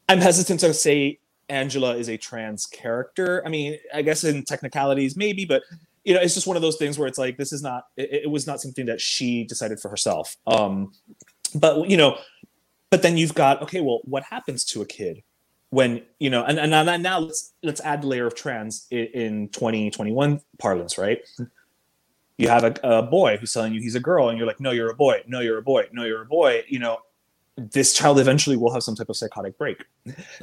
[0.07, 1.17] I'm hesitant to say
[1.49, 3.41] Angela is a trans character.
[3.43, 5.63] I mean, I guess in technicalities, maybe, but
[6.03, 7.85] you know, it's just one of those things where it's like this is not.
[7.97, 10.37] It, it was not something that she decided for herself.
[10.45, 10.91] Um,
[11.55, 12.19] but you know,
[12.91, 13.81] but then you've got okay.
[13.81, 15.23] Well, what happens to a kid
[15.75, 16.45] when you know?
[16.45, 20.97] And and now, now let's let's add the layer of trans in, in 2021 parlance,
[20.97, 21.19] right?
[22.37, 24.71] You have a, a boy who's telling you he's a girl, and you're like, no,
[24.71, 25.21] you're a boy.
[25.27, 25.87] No, you're a boy.
[25.91, 26.63] No, you're a boy.
[26.69, 26.99] You know,
[27.57, 29.83] this child eventually will have some type of psychotic break.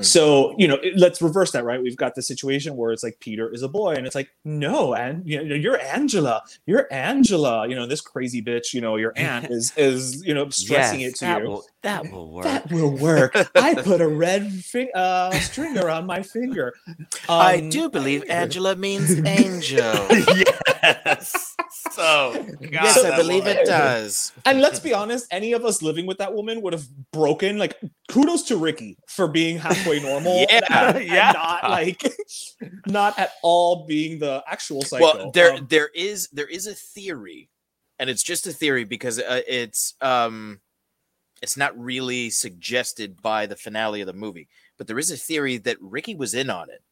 [0.01, 1.81] So, you know, let's reverse that, right?
[1.81, 4.95] We've got the situation where it's like Peter is a boy, and it's like, no,
[4.95, 9.13] and you know, you're Angela, you're Angela, you know, this crazy bitch, you know, your
[9.17, 11.49] aunt is is you know stressing it to that you.
[11.49, 12.45] Will, that will work.
[12.45, 13.37] That will work.
[13.55, 16.73] I put a red fi- uh, string around my finger.
[17.29, 20.07] I Um, do believe Angela means angel.
[20.11, 21.55] yes.
[21.93, 24.33] So yes, I believe it does.
[24.45, 27.59] And let's be honest, any of us living with that woman would have broken.
[27.59, 30.47] Like, kudos to Ricky for being halfway normal.
[30.51, 31.33] Yeah, and, and yeah.
[31.33, 32.03] not like,
[32.87, 35.03] not at all being the actual psycho.
[35.03, 37.49] Well, there Um, there is there is a theory,
[37.99, 40.61] and it's just a theory because uh, it's um
[41.43, 45.59] it's not really suggested by the finale of the movie, but there is a theory
[45.59, 46.83] that Ricky was in on it,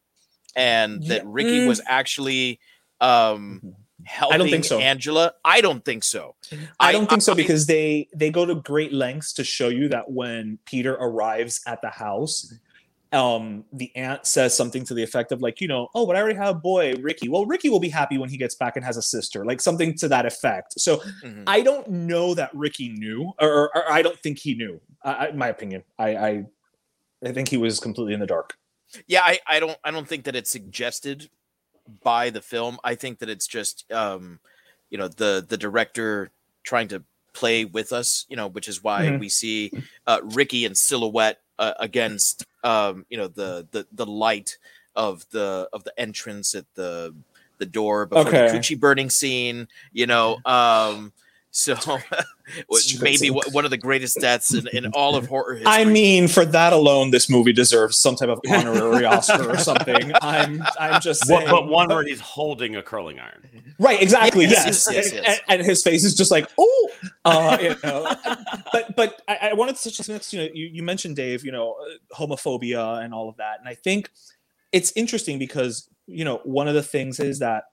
[0.55, 1.67] and that Yeah, Ricky mm.
[1.67, 2.59] was actually
[2.99, 4.79] um helping I don't think so.
[4.79, 5.33] Angela.
[5.45, 6.35] I don't think so.
[6.79, 9.89] I don't think so I- because they they go to great lengths to show you
[9.89, 12.53] that when Peter arrives at the house,
[13.13, 16.21] um, the aunt says something to the effect of like, you know, oh, but I
[16.21, 17.27] already have a boy, Ricky.
[17.27, 19.97] Well, Ricky will be happy when he gets back and has a sister, like something
[19.97, 20.79] to that effect.
[20.79, 21.43] So Mhm.
[21.45, 24.79] I don't know that Ricky knew, or, or, or I don't think he knew.
[25.03, 26.45] I, I, my opinion, I, I
[27.23, 28.55] I think he was completely in the dark.
[29.07, 31.29] yeah I, I don't i don't think that it's suggested
[32.03, 34.39] by the film i think that it's just um
[34.89, 36.31] you know the the director
[36.63, 39.19] trying to play with us you know which is why Mhm.
[39.19, 39.71] we see
[40.07, 44.57] uh ricky in silhouette uh, against um you know the the the light
[44.95, 47.15] of the of the entrance at the
[47.57, 48.47] the door before Okay.
[48.47, 51.13] the coochie burning scene you know um
[51.53, 51.75] so
[52.71, 53.33] Such maybe scene.
[53.33, 56.45] one one of the greatest deaths in, in all of horror history I mean, for
[56.45, 60.11] that alone, this movie deserves some type of honorary Oscar or something.
[60.21, 61.51] I'm I'm just What- saying.
[61.51, 63.47] but one where he's holding a curling iron.
[63.79, 64.45] Right, exactly.
[64.45, 65.41] Yes, Yes, yes, yes, And, yes.
[65.49, 66.89] and his face is just like, oh,
[67.25, 68.15] uh, you know.
[68.73, 71.73] but but I, I wanted to just you know you, you mentioned Dave, you know,
[71.81, 74.09] uh, homophobia and all of that, and I think
[74.71, 77.63] it's interesting because you know, one of the things is that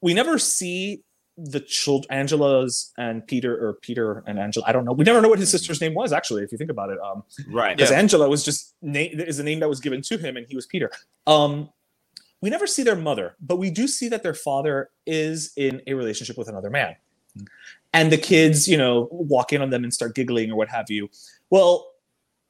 [0.00, 1.02] we never see
[1.40, 4.64] the child Angela's and Peter or Peter and Angela.
[4.68, 4.92] I don't know.
[4.92, 6.98] We never know what his sister's name was actually, if you think about it.
[7.00, 7.76] Um, Right.
[7.76, 10.56] because Angela was just na- is the name that was given to him, and he
[10.56, 10.90] was Peter.
[11.28, 11.70] Um,
[12.40, 15.94] we never see their mother, but we do see that their father is in a
[15.94, 16.96] relationship with another man,
[17.92, 20.86] and the kids, you know, walk in on them and start giggling or what have
[20.90, 21.08] you.
[21.50, 21.92] Well,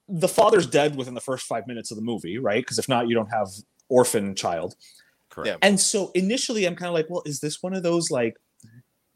[0.09, 2.63] the father's dead within the first five minutes of the movie, right?
[2.63, 3.49] Because if not, you don't have
[3.91, 4.75] orphan child.
[5.29, 5.59] Correct.
[5.61, 8.37] And so initially, I'm kind of like, well, is this one of those like,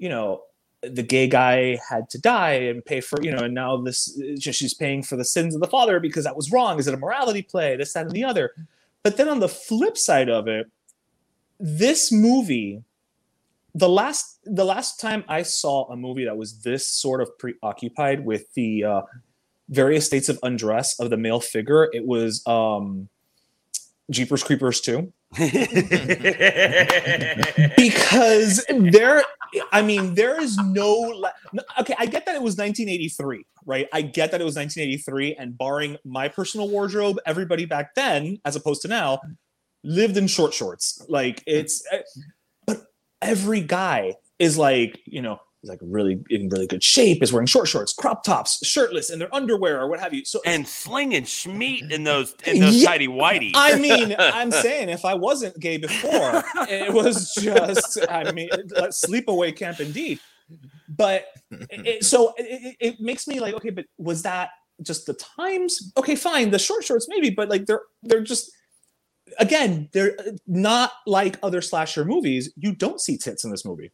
[0.03, 0.43] you know,
[0.83, 4.75] the gay guy had to die and pay for, you know, and now this she's
[4.75, 6.81] paying for the sins of the father because that was wrong.
[6.81, 7.77] Is it a morality play?
[7.77, 8.51] This, that, and the other.
[9.05, 10.69] But then on the flip side of it,
[11.61, 12.83] this movie,
[13.77, 18.27] the last the last time I saw a movie that was this sort of preoccupied
[18.27, 19.03] with the uh,
[19.69, 23.09] various states of undress of the male figure, it was um,
[24.11, 25.13] Jeepers Creepers too.
[27.77, 29.23] because there
[29.73, 31.25] i mean there is no
[31.81, 35.57] okay i get that it was 1983 right i get that it was 1983 and
[35.57, 39.19] barring my personal wardrobe everybody back then as opposed to now
[39.85, 42.03] lived in short shorts like it's eh,
[42.67, 42.83] but
[43.23, 47.47] every guy is like you know is like really in really good shape is wearing
[47.47, 51.23] short shorts crop tops shirtless in their underwear or what have you so and slinging
[51.23, 52.89] schmeat in those in those Yeah.
[52.89, 53.53] tidy whitey.
[53.55, 59.55] I mean, I'm saying if I wasn't gay before, it was just, I mean, sleepaway
[59.57, 60.19] camp indeed.
[60.89, 61.27] But
[61.71, 64.51] it, so it, it- it makes me like, okay, but was that
[64.83, 65.93] just the times?
[65.97, 68.51] Okay, fine, the short shorts maybe, but like they're they're just
[69.39, 72.53] again, they're uh, not like other slasher movies.
[72.57, 73.93] You don't see tits in this movie.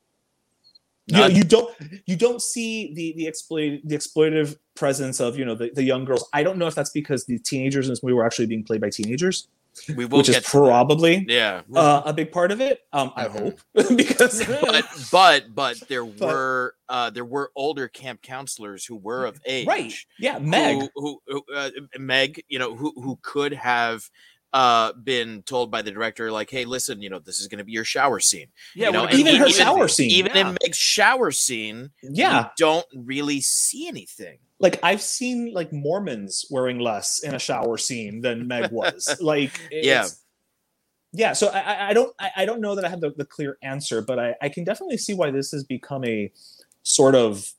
[1.08, 1.74] You, know, you don't
[2.06, 6.04] you don't see the the exploit the exploitative presence of you know the, the young
[6.04, 6.28] girls.
[6.32, 8.80] I don't know if that's because the teenagers in this movie were actually being played
[8.80, 9.48] by teenagers
[9.96, 11.62] We will which is probably yeah.
[11.74, 12.80] uh, a big part of it.
[12.92, 13.38] Um, I Mhm.
[13.74, 18.96] hope because but but but there But- were uh there were older camp counselors who
[18.96, 20.76] were of age right, yeah, Meg.
[20.76, 24.08] who, who, who uh, meg you know who who could have
[24.54, 27.64] uh been told by the director like hey listen you know this is going to
[27.64, 30.10] be your shower scene yeah, you know, would've even her shower scene.
[30.10, 30.48] even Yeah.
[30.50, 36.46] in meg's shower scene yeah, you don't really see anything like I've seen like Mormons
[36.50, 39.16] wearing less in a shower scene than Meg was.
[39.20, 40.08] like, Yeah.
[41.12, 41.32] yeah.
[41.34, 43.56] So I, I- I don't, I, I don't know that I have the, the clear
[43.62, 46.32] answer, but I, I can definitely see why this has become a
[46.82, 47.52] sort of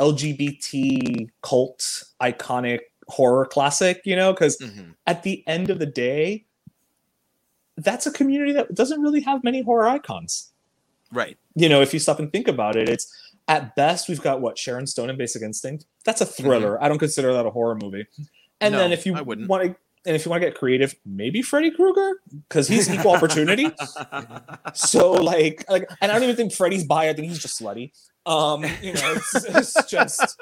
[0.00, 2.80] LGBT cult iconic
[3.10, 4.00] horror classic.
[4.04, 4.94] You know, because Mhm.
[5.06, 6.46] at the end of the day,
[7.76, 10.50] that's a community that doesn't really have many horror icons.
[11.12, 13.12] right You know, if you stop and think about it, it's
[13.48, 15.86] at best we've got what Sharon Stone in Basic Instinct.
[16.04, 16.80] That's a thriller.
[16.82, 18.06] I don't consider that a horror movie.
[18.60, 21.70] And then if you want to, and if you want to get creative, maybe Freddy
[21.70, 23.70] Krueger because he's equal opportunity.
[24.74, 27.08] So like, like, and I don't even think Freddy's bi.
[27.08, 27.90] I think he's just slutty.
[28.26, 30.38] Um, you know, it's, it's just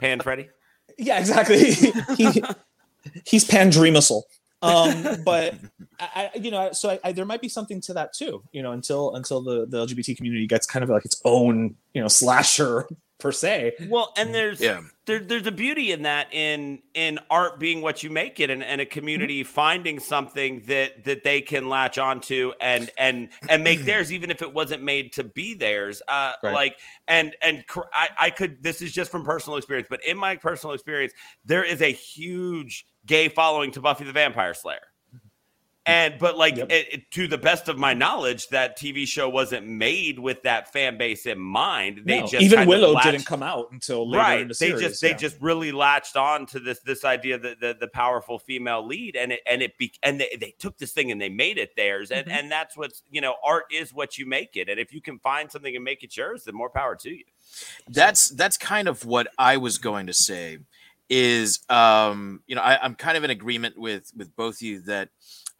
[0.00, 0.48] hand Freddy.
[0.98, 1.72] Yeah, exactly.
[2.16, 2.42] he
[3.24, 4.22] he's Pandremusel.
[4.62, 5.54] Um, but
[6.00, 8.42] I, I, you know, so I, I, there might be something to that too.
[8.52, 12.00] You know, until until the the LGBT community gets kind of like its own, you
[12.00, 12.88] know, slasher
[13.24, 13.72] per se.
[13.88, 14.82] Well, and there's yeah.
[15.06, 18.62] there, there's a beauty in that in in art being what you make it and,
[18.62, 23.80] and a community finding something that that they can latch onto and and and make
[23.86, 26.02] theirs even if it wasn't made to be theirs.
[26.06, 26.52] Uh Right.
[26.52, 30.18] like and and cr- I, I could this is just from personal experience but in
[30.18, 31.14] my personal experience
[31.46, 34.82] there is a huge gay following to buffy the vampire slayer
[35.86, 36.70] and but like Yep.
[36.72, 40.72] it, it- to the best of my knowledge that tv show wasn't made with that
[40.72, 44.22] fan base in mind they No, just even Willow latched- didn't come out until later
[44.22, 44.80] in right the they series.
[44.82, 48.86] just they just really latched on to this this idea that the, the powerful female
[48.86, 51.58] lead and it and it be and they, they took this thing and they made
[51.58, 52.30] it theirs and Mm-hmm.
[52.38, 55.18] and that's what's you know art is what you make it and if you can
[55.18, 57.24] find something and make it yours then more power to you
[57.88, 60.58] that's that's kind of what I was going to say
[61.10, 64.80] is um you know I, I'm kind of in agreement with with both of you
[64.82, 65.10] that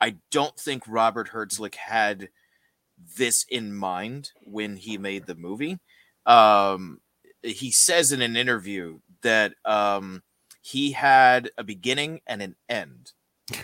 [0.01, 2.29] I don't think Robert Hiltzik had
[3.17, 5.79] this in mind when he made the movie.
[6.27, 7.01] Um
[7.43, 10.23] he says in an interview that um
[10.63, 13.13] he had a beginning and an end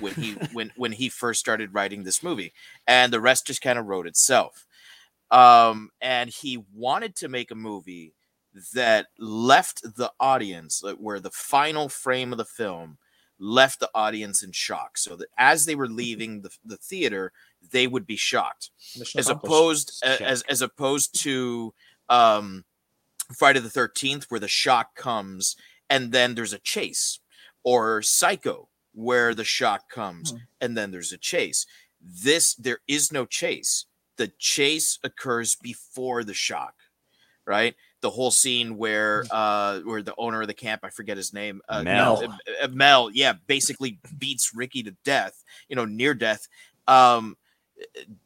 [0.00, 2.52] when he when when he first started writing this movie
[2.86, 4.66] and the rest just kind of wrote itself
[5.30, 8.12] um and he wanted to make a movie
[8.74, 12.98] that left the audience where the final frame of the film
[13.41, 17.32] left the audience in shock so that as they were leaving the, the theater
[17.72, 21.72] they would be shocked Mission as opposed as as opposed to
[22.09, 22.64] um
[23.34, 25.57] Friday the 13th where the shock comes
[25.88, 27.20] and then there's a chase
[27.64, 30.36] or Psycho where the shock comes Hmm.
[30.61, 31.66] and then there's a chase
[32.01, 33.86] This there is no chase.
[34.16, 36.74] The chase occurs before the shock,
[37.47, 37.74] right?
[38.01, 41.61] The whole scene where uh where the owner of the camp, I forget his name,
[41.68, 42.22] uh, Mel.
[42.24, 46.48] uh, uh, Mel, yeah, basically beats Ricky to death, you know, near death.
[46.88, 47.36] Um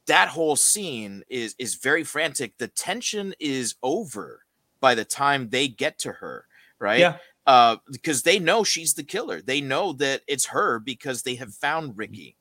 [0.06, 2.56] that whole scene is is very frantic.
[2.58, 4.44] The tension is over
[4.80, 6.46] by the time they get to her,
[6.78, 7.00] right?
[7.00, 7.16] Yeah.
[7.46, 9.42] Uh, because they know she's the killer.
[9.42, 12.36] They know that it's her because they have found Ricky,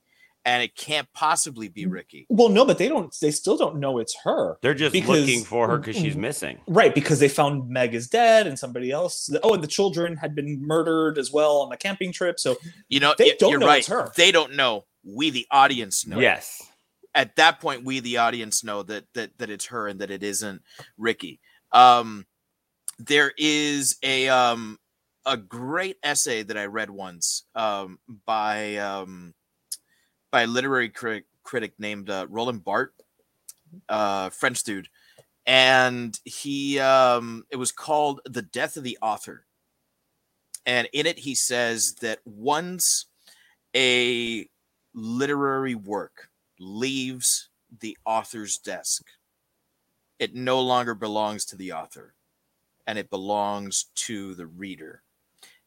[0.46, 2.26] and it can't possibly be Ricky.
[2.30, 3.16] Well, no, but they don't.
[3.22, 4.58] They still don't know it's her.
[4.62, 6.60] They're just Because- looking for her because she's missing.
[6.68, 9.30] Right, because they found Meg is dead and somebody else.
[9.44, 12.40] Oh, and the children had been murdered as well on the camping trip.
[12.40, 12.58] So
[12.90, 13.80] You know, They y- don't you're know right.
[13.80, 14.12] it's her.
[14.18, 14.86] They don't know.
[15.06, 16.20] We, the audience, know.
[16.20, 16.62] Yes.
[17.16, 20.24] At that point, we, the audience, know that that that it's her and that it
[20.24, 20.62] isn't
[20.98, 21.40] Ricky.
[21.72, 22.26] Um,
[23.00, 24.80] there is a um
[25.26, 29.34] a great essay that I read once um by um
[30.34, 32.96] by a literary critic critic named uh, Roland Barthes,
[33.88, 34.90] uh, French dude,
[35.46, 39.46] and he um it was called "The Death of the Author,"
[40.66, 43.06] and in it he says that once
[43.76, 44.50] a
[44.96, 46.30] literary work
[46.60, 49.04] leaves the author's desk,
[50.18, 52.16] it no longer belongs to the author
[52.88, 55.04] and it belongs to the reader.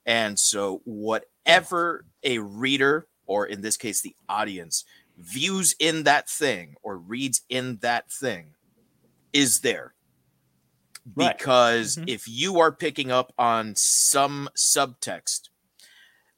[0.04, 4.84] And so, whatever a reader, or in this case, the audience,
[5.18, 8.54] views in that thing or reads in that thing
[9.32, 9.94] is there.
[11.14, 11.36] Right.
[11.38, 12.08] Because Mhm.
[12.08, 15.48] if you are picking up on some subtext,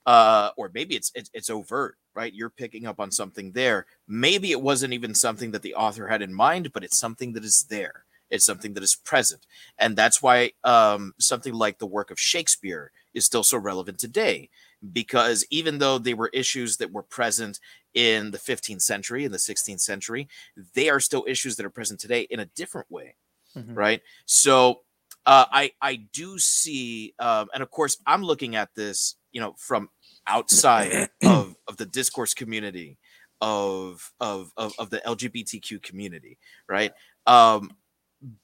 [0.06, 2.32] uh, or maybe it's, it's it's overt, right?
[2.34, 3.86] You're picking up on something there.
[4.06, 7.44] Maybe it wasn't even something that the author had in mind, but it's something that
[7.44, 8.04] is there.
[8.30, 9.46] It's something that is present,
[9.78, 14.50] and that's why um, something like the work of Shakespeare is still so relevant today.
[14.92, 17.58] Because even though they were issues that were present
[17.94, 20.28] in the 15th century, in the 16th century,
[20.74, 23.16] they are still issues that are present today in a different way
[23.56, 23.76] Mhm.
[23.76, 24.02] right?
[24.26, 24.82] So
[25.26, 29.54] uh, I I do see, um, and of course I'm looking at this, you know,
[29.58, 29.90] from
[30.26, 32.98] outside of of the discourse community
[33.40, 36.92] of of of, of the LGBTQ community, right?
[37.26, 37.72] Um,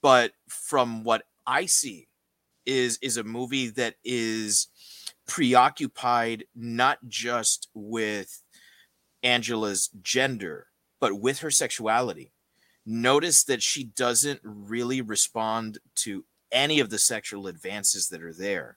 [0.03, 2.09] but from what I see
[2.67, 4.69] is is a movie that is
[5.27, 8.43] preoccupied not just with
[9.23, 10.69] Angela's gender,
[11.01, 12.33] but with her sexuality
[12.87, 16.23] notice that she doesn't really respond to
[16.53, 18.77] any of the sexual advances that are there.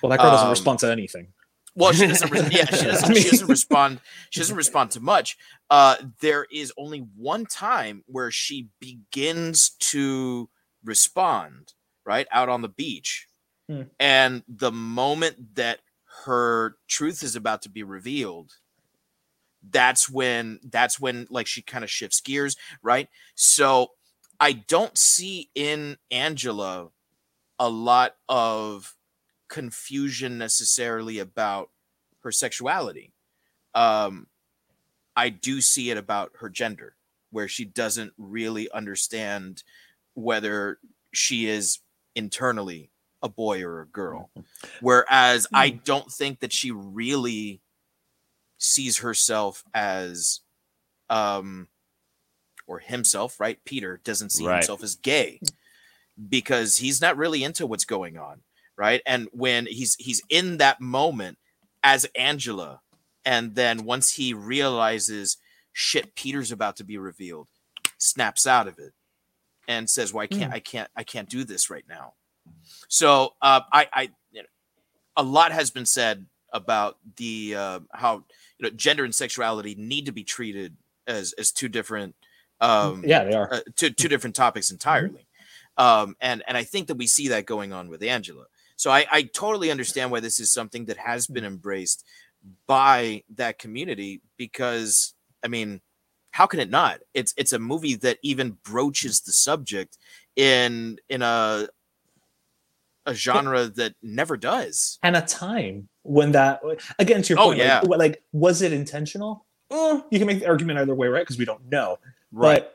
[0.00, 1.32] well, that girl doesn't Um, respond to anything.
[1.74, 2.30] Well, she doesn't.
[2.30, 4.00] Re- yeah, she doesn't, I mean- she doesn't respond.
[4.30, 5.36] She doesn't respond to much.
[5.70, 10.48] Uh, there is only one time where she begins to
[10.84, 11.74] respond.
[12.06, 13.26] Right out on the beach,
[13.68, 13.82] Hmm.
[14.00, 15.80] and the moment that
[16.24, 18.52] her truth is about to be revealed,
[19.70, 22.56] that's when that's when like she kind of shifts gears.
[22.82, 23.08] Right.
[23.34, 23.92] So
[24.40, 26.88] I don't see in Angela
[27.58, 28.94] a lot of
[29.48, 31.70] confusion necessarily about
[32.20, 33.12] her sexuality.
[33.74, 34.26] Um,
[35.16, 36.94] I do see it about her gender,
[37.30, 39.64] where she doesn't really understand
[40.14, 40.78] whether
[41.12, 41.80] she is
[42.14, 42.90] internally
[43.22, 44.30] a boy or a girl.
[44.36, 44.68] Mm-hmm.
[44.80, 45.78] Whereas I hmm.
[45.84, 47.60] don't think that she really
[48.58, 50.40] sees herself as
[51.10, 51.68] um
[52.66, 53.58] or himself, right?
[53.64, 54.56] Peter doesn't see Right.
[54.56, 55.40] himself as gay
[56.28, 58.42] because he's not really into what's going on,
[58.76, 59.00] right?
[59.06, 61.38] And when he's he's in that moment
[61.82, 62.80] as Angela,
[63.24, 65.38] and then once he realizes
[65.72, 67.48] shit, Peter's about to be revealed,
[67.98, 68.92] snaps out of it
[69.66, 70.56] and says, "Why can't hmm.
[70.56, 72.14] I can't I can't do this right now?"
[72.88, 74.48] So uh, I I you know,
[75.16, 78.24] a lot has been said about the uh, how
[78.58, 80.76] you know gender and sexuality need to be treated
[81.06, 82.14] as as two different
[82.60, 83.52] um yeah, they are.
[83.52, 85.26] uh, two two different topics entirely.
[85.76, 88.46] Um, and and I think that we see that going on with Angela.
[88.76, 92.04] So I, I totally understand why this is something that has been embraced
[92.66, 95.80] by that community because I mean,
[96.30, 97.00] how can it not?
[97.14, 99.98] It's it's a movie that even broaches the subject
[100.36, 101.68] in in a
[103.08, 104.98] a genre that never does.
[105.02, 106.60] and a time when that
[106.98, 107.80] again to your Oh, point, yeah.
[107.80, 109.44] like, like was it intentional?
[109.70, 111.20] Eh, you can make the argument either way, right?
[111.22, 111.98] Because we don't know.
[112.32, 112.62] Right.
[112.62, 112.74] But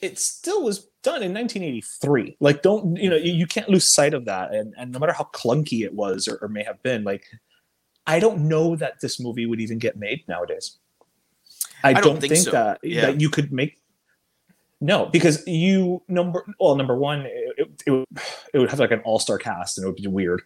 [0.00, 2.36] it still was done in 1983.
[2.40, 3.16] Like, don't you know?
[3.16, 4.52] You, you can't lose sight of that.
[4.54, 7.24] And and no matter how clunky it was or, or may have been, like,
[8.06, 10.78] I don't know that this movie would even get made nowadays.
[11.84, 12.50] I, don't don't, think think, so.
[12.52, 13.06] that Yeah.
[13.06, 13.80] that you could make.
[14.80, 18.06] No, because you number well number one it, it, it, would,
[18.54, 20.42] it would have like an all star cast and it would be weird,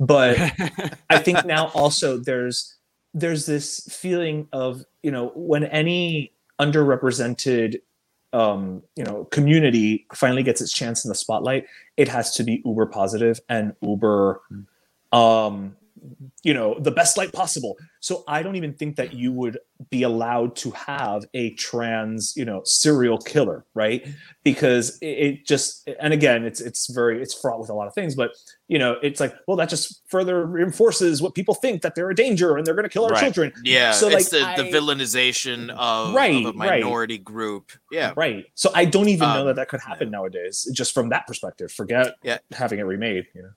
[0.00, 0.38] but
[1.10, 2.76] I think now also there's
[3.12, 7.80] there's this feeling of you know when any underrepresented
[8.32, 11.66] um, you know community finally gets its chance in the spotlight,
[11.96, 14.40] it has to be uber positive and uber
[15.12, 15.76] um,
[16.42, 19.58] you know the best light possible so i don't even think that you would
[19.90, 24.06] be allowed to have a trans you know serial killer right
[24.42, 27.94] because it, it just and again it's it's very it's fraught with a lot of
[27.94, 28.32] things but
[28.68, 32.14] you know it's like well that just further reinforces what people think that they're a
[32.14, 33.20] danger and they're going to kill our Right.
[33.20, 36.82] children Yeah, So, it's like, the, the villainization of, Right, of a right.
[36.82, 37.72] minority group.
[37.90, 41.08] Yeah, right so i don't even know Um, that that could happen nowadays just from
[41.10, 42.38] that perspective forget Yeah.
[42.52, 43.50] having it remade you know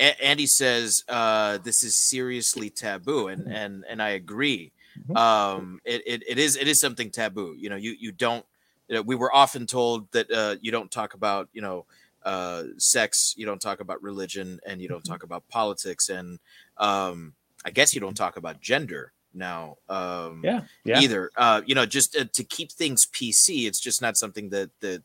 [0.00, 3.52] A- Andy says uh, this is seriously taboo, and Mm-hmm.
[3.52, 4.72] and and I agree.
[5.14, 7.54] Um, it, it it is it is something taboo.
[7.58, 8.46] You know, you you don't.
[8.88, 11.86] You know, we were often told that uh, you don't talk about you know
[12.24, 15.12] uh, sex, you don't talk about religion, and you don't Mm-hmm.
[15.12, 16.40] talk about politics, and
[16.78, 17.34] um,
[17.64, 19.76] I guess you don't talk about gender now.
[19.88, 21.30] Um, yeah yeah either.
[21.36, 25.02] Uh, you know, just uh, to keep things PC, it's just not something that that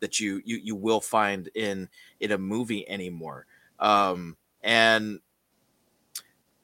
[0.00, 1.88] that you you you will find in
[2.20, 3.46] in a movie anymore.
[3.82, 5.18] Um, and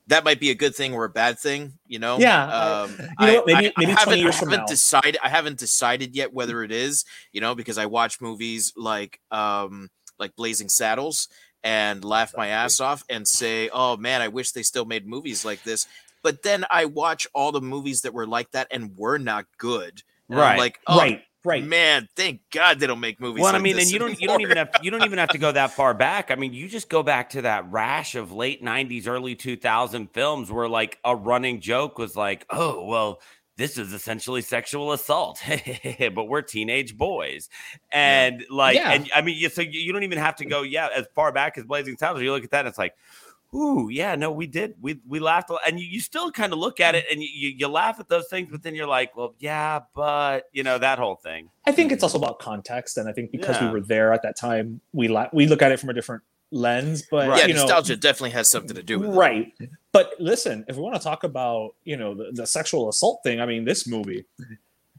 [0.07, 2.19] that might be a good thing or a bad thing, you know.
[2.19, 2.91] Yeah, I- Um,
[3.21, 4.67] you know what, maybe- maybe 20 haven't, years I haven't now.
[4.67, 5.19] decided.
[5.23, 9.91] I haven't decided yet whether it is, you know, because I watch movies like um
[10.19, 11.29] like Blazing Saddles
[11.63, 15.45] and laugh my ass off and say, "Oh man, I wish they still made movies
[15.45, 15.87] like this."
[16.23, 20.03] But then I watch all the movies that were like that and were not good.
[20.29, 20.59] And I'm Right.
[20.59, 23.43] like, oh, right right man, thank God they don't make movies.
[23.43, 25.39] Well, I mean, and you don't you don't even have you don't even have to
[25.39, 26.31] go that far back.
[26.31, 30.51] I mean, you just go back to that rash of late '90s, early 2000 films
[30.53, 33.21] where like a running joke was like, "Oh, well,
[33.57, 35.43] this is essentially sexual assault,
[36.15, 37.49] but we're teenage boys,"
[37.91, 38.93] and like, Yeah.
[38.93, 41.59] and I mean, so you, you don't even have to go, yeah, as far back
[41.59, 42.23] as Blazing Saddles.
[42.23, 42.95] You look at that, and it's like.
[43.55, 44.75] Ooh, yeah, no, we did.
[44.81, 45.63] We we laughed, a lot.
[45.67, 46.99] and you, you still kind of look at mm.
[46.99, 49.81] it and you, you you laugh at those things, but then you're like, well, yeah,
[49.95, 51.49] but you know that whole thing.
[51.67, 53.67] I think it's also about context, and I think because Yeah.
[53.67, 56.23] we were there at that time, we la- we look at it from a different
[56.51, 57.05] lens.
[57.11, 59.13] But yeah, you know, nostalgia definitely has something to do with it.
[59.13, 59.53] right?
[59.93, 63.41] But listen, if we want to talk about you know the, the sexual assault thing,
[63.41, 64.27] I mean, this movie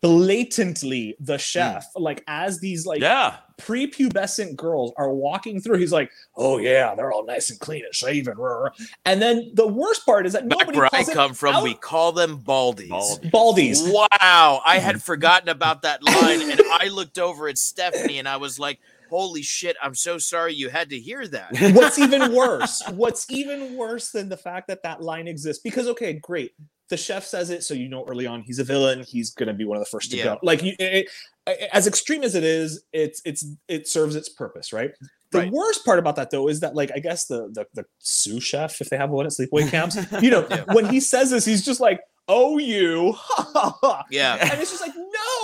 [0.01, 1.39] blatantly the mm.
[1.39, 6.95] chef like as these like Yeah, prepubescent girls are walking through he's like oh yeah
[6.95, 8.69] they're all nice and clean and shaven rah, rah."
[9.05, 11.55] and then the worst part is that Back nobody where I calls it come from,
[11.55, 12.89] out- we call them baldies.
[12.89, 13.21] Bald.
[13.23, 18.27] baldies Wow, I had forgotten about that line, and I looked over at Stephanie, and
[18.27, 18.79] I was like,
[19.09, 19.75] "Holy shit!
[19.81, 24.29] I'm so sorry you had to hear that." what's even worse what's even worse than
[24.29, 26.53] the fact that that line exists because okay great
[26.89, 29.65] the chef says it so you know early on he's a villain he's gonna be
[29.65, 30.23] one of the first to Yeah.
[30.25, 31.07] go like you, it,
[31.47, 34.91] it- as extreme as it is it's it's it serves its purpose right
[35.31, 35.51] the Right.
[35.51, 38.81] worst part about that though is that like i guess the the, the sous chef
[38.81, 40.63] if they have one at sleepaway camps you know Yeah.
[40.73, 43.15] when he says this he's just like oh you
[44.11, 44.35] Yeah.
[44.39, 44.93] and it's just like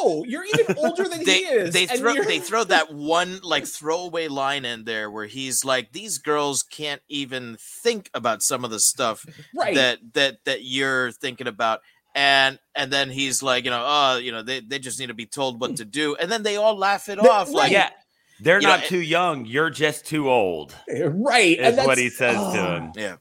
[0.03, 3.39] no you're even older than They he is they throw you're- they throw that one
[3.43, 8.63] like throwaway line in there where he's like, "These girls can't even think about some
[8.63, 9.25] of the stuff
[9.55, 11.81] right that that that you're thinking about."
[12.13, 15.13] And and then he's like, you know, oh, you know, they, they just need to
[15.13, 17.49] be told what to do, and then they all laugh it They- off.
[17.51, 17.89] Like, yeah.
[18.41, 19.45] They're You know, not too young.
[19.45, 20.75] You're just too old.
[20.89, 22.91] Eh, right Is and what he says to him.
[22.95, 23.15] yeah,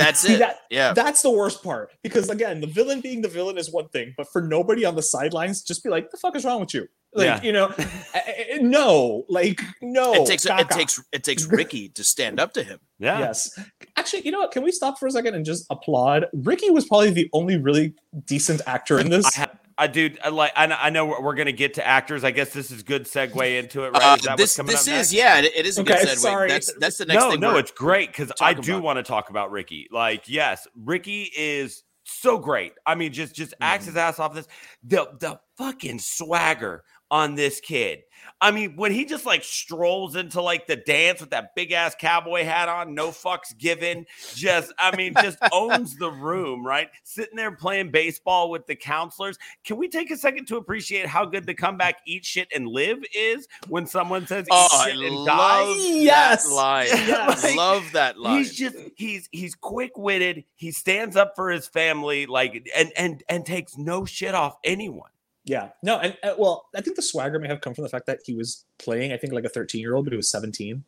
[0.00, 0.38] that's See, it.
[0.38, 3.88] that- yeah, That's the worst part because again, the villain being the villain is one
[3.88, 6.74] thing, but for nobody on the sidelines, just be like, "The fuck is wrong with
[6.74, 7.42] you?" Like, Yeah.
[7.42, 7.74] you know,
[8.14, 10.14] I- I- no, like no.
[10.14, 12.78] it takes it takes it takes Ricky to stand up to him.
[13.00, 13.18] Yeah.
[13.18, 13.58] Yes,
[13.96, 14.52] actually, you know what?
[14.52, 16.26] Can we stop for a second and just applaud?
[16.34, 17.94] Ricky was probably the only really
[18.26, 19.26] decent actor in this.
[19.36, 19.49] I, ha-
[19.80, 20.52] I do I like.
[20.54, 22.22] I know, I know we're, we're gonna get to actors.
[22.22, 24.02] I guess this is good segue into it, right?
[24.12, 25.12] Uh, is that this what's this up is next?
[25.12, 26.16] yeah, it, it is a good Okay, segue.
[26.18, 26.48] sorry.
[26.48, 27.40] That's that's the next no, thing.
[27.40, 29.88] no, we're- it's great because I do want to talk about Ricky.
[29.90, 32.74] Like, yes, Ricky is so great.
[32.86, 33.90] I mean, just just acts Mm-hmm.
[33.92, 34.34] his ass off.
[34.34, 34.46] This
[34.84, 38.00] the the fucking swagger on this kid.
[38.42, 41.94] I mean, when he just like strolls into like the dance with that big ass
[41.98, 46.88] cowboy hat on, no fucks given, just I mean, just owns the room, right?
[47.04, 49.36] Sitting there playing baseball with the counselors.
[49.64, 53.04] Can we take a second to appreciate how good the comeback "Eat Shit and Live"
[53.14, 55.62] is when someone says "Eat Oh, I shit and die"?
[55.64, 56.44] love Yes.
[56.46, 56.86] that line.
[57.10, 57.44] Yes.
[57.44, 58.38] I love that line.
[58.38, 60.44] He's just he's he's quick witted.
[60.56, 65.10] He stands up for his family, like and and and takes no shit off anyone.
[65.44, 68.06] Yeah, no, and uh, well, I think the swagger may have come from the fact
[68.06, 70.84] that he was playing, I think, like a 13 year old, but he was 17.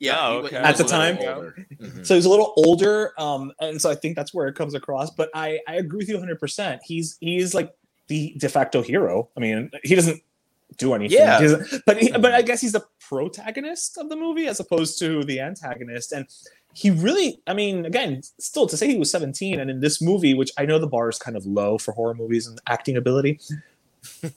[0.00, 0.50] yeah, Oh, okay.
[0.50, 1.16] he At the time?
[1.20, 1.66] older.
[1.80, 2.04] Mhm.
[2.06, 5.10] So he's a little older, um, and so I think that's where it comes across.
[5.10, 6.38] But I, I agree with you 100.
[6.40, 7.72] percent He's he's like
[8.08, 9.28] the de facto hero.
[9.36, 10.20] I mean, he doesn't
[10.78, 11.40] do anything, Yeah.
[11.40, 15.22] He but he, but I guess he's the protagonist of the movie as opposed to
[15.22, 16.26] the antagonist, and
[16.74, 20.32] he really, I mean, again, still to say he was 17, and in this movie,
[20.34, 23.38] which I know the bar is kind of low for horror movies and acting ability.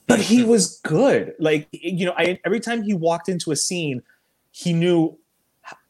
[0.06, 1.34] But he was good.
[1.38, 4.02] Like you know, I every time he walked into a scene,
[4.50, 5.18] he knew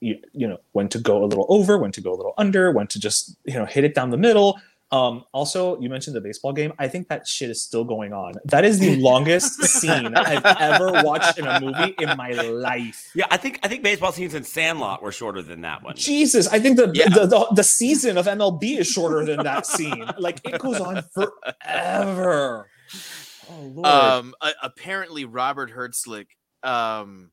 [0.00, 2.70] you, you know when to go a little over, when to go a little under,
[2.72, 4.58] when to just you know hit it down the middle.
[4.92, 6.72] Um, also, you mentioned the baseball game.
[6.78, 8.34] I think that shit is still going on.
[8.44, 13.10] That is the longest scene I've ever watched in a movie in my life.
[13.12, 15.96] Yeah, I think I think baseball scenes in Sandlot were shorter than that one.
[15.96, 17.08] Jesus, I think the, Yeah.
[17.08, 20.08] the, the the season of MLB is shorter than that scene.
[20.18, 22.68] Like it goes on forever.
[23.50, 23.86] Oh lord.
[23.86, 26.26] Um, apparently Robert Hiltzik
[26.62, 27.30] um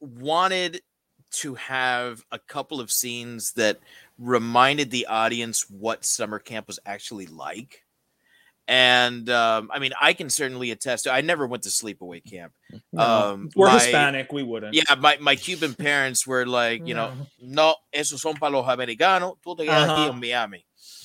[0.00, 0.80] wanted
[1.32, 3.78] to have a couple of scenes that
[4.18, 7.80] reminded the audience what summer camp was actually like.
[8.66, 11.12] And um, I mean, I can certainly attest to.
[11.12, 12.54] I never went to sleepaway camp.
[12.96, 14.32] Um, We're my- Hispanic.
[14.32, 14.74] We wouldn't.
[14.74, 17.12] Yeah, my, my Cuban parents were like, you know,
[17.42, 19.34] no, esos son para los americanos.
[19.44, 20.10] Tú te quedas aquí Ajá.
[20.10, 20.64] en Miami.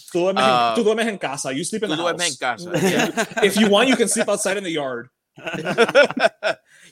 [0.10, 1.52] Tú duermes, Uh, en, tú duermes en casa.
[1.52, 2.66] You sleep in Tú the duermes en house.
[2.66, 2.88] casa.
[2.88, 3.44] yeah.
[3.44, 5.10] if you want, you can sleep outside in the yard.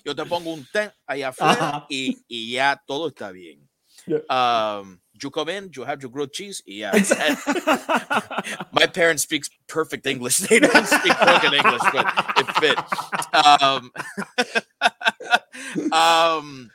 [0.06, 1.86] Yo te pongo un tent allá afuera Ajá.
[1.90, 3.60] y, y ya todo está bien.
[4.06, 4.20] Yeah.
[4.30, 6.92] Um, you come in, you have your grilled cheese, y ya.
[8.72, 10.38] My parents speak perfect English.
[10.38, 12.06] They don't speak broken English, but
[12.38, 12.80] it fit.
[13.34, 13.92] Um,
[15.92, 16.72] um,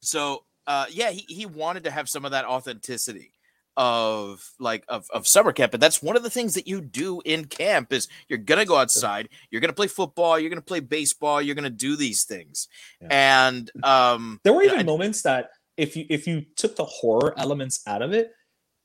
[0.00, 3.30] so uh, yeah, he, he wanted to have some of that authenticity
[3.76, 7.20] of like of, of summer camp and that's one of the things that you do
[7.24, 11.42] in camp is you're gonna go outside you're gonna play football you're gonna play baseball
[11.42, 12.68] you're gonna do these things
[13.10, 17.82] and um There were even moments that if you if you took the horror elements
[17.86, 18.32] out of it,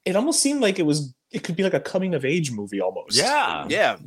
[0.06, 2.82] it almost seemed like it was it could be like a coming of age movie
[2.82, 3.16] almost.
[3.16, 3.68] Yeah.
[3.70, 3.98] yeah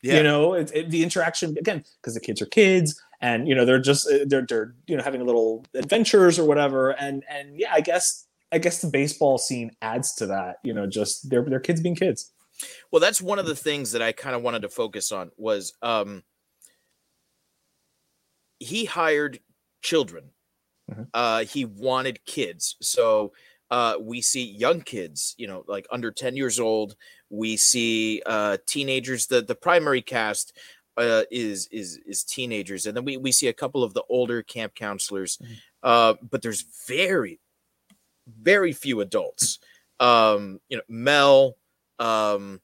[0.00, 0.16] Yeah.
[0.16, 3.64] You know, it, it- the interaction again because the kids are kids and you know
[3.66, 7.72] they're just uh, they're they're you know having little adventures or whatever and and yeah,
[7.74, 10.56] I guess I guess the baseball scene adds to that.
[10.62, 12.32] You know, just they're they're kids being kids.
[12.90, 15.74] Well, that's one of the things that I kind of wanted to focus on was
[15.82, 16.22] um
[18.58, 19.40] he hired
[19.82, 20.30] children.
[20.90, 21.08] Mhm.
[21.12, 22.76] Uh he wanted kids.
[22.80, 23.32] So
[23.70, 26.96] uh we see young kids, you know, like under 10 years old.
[27.30, 29.26] We see uh teenagers.
[29.26, 30.56] The the primary cast
[30.96, 34.42] uh is is is teenagers and then we we see a couple of the older
[34.42, 35.38] camp counselors.
[35.82, 37.40] Uh but there's very
[38.26, 39.58] very few adults.
[40.00, 41.56] Um you know, Mel
[41.98, 42.60] um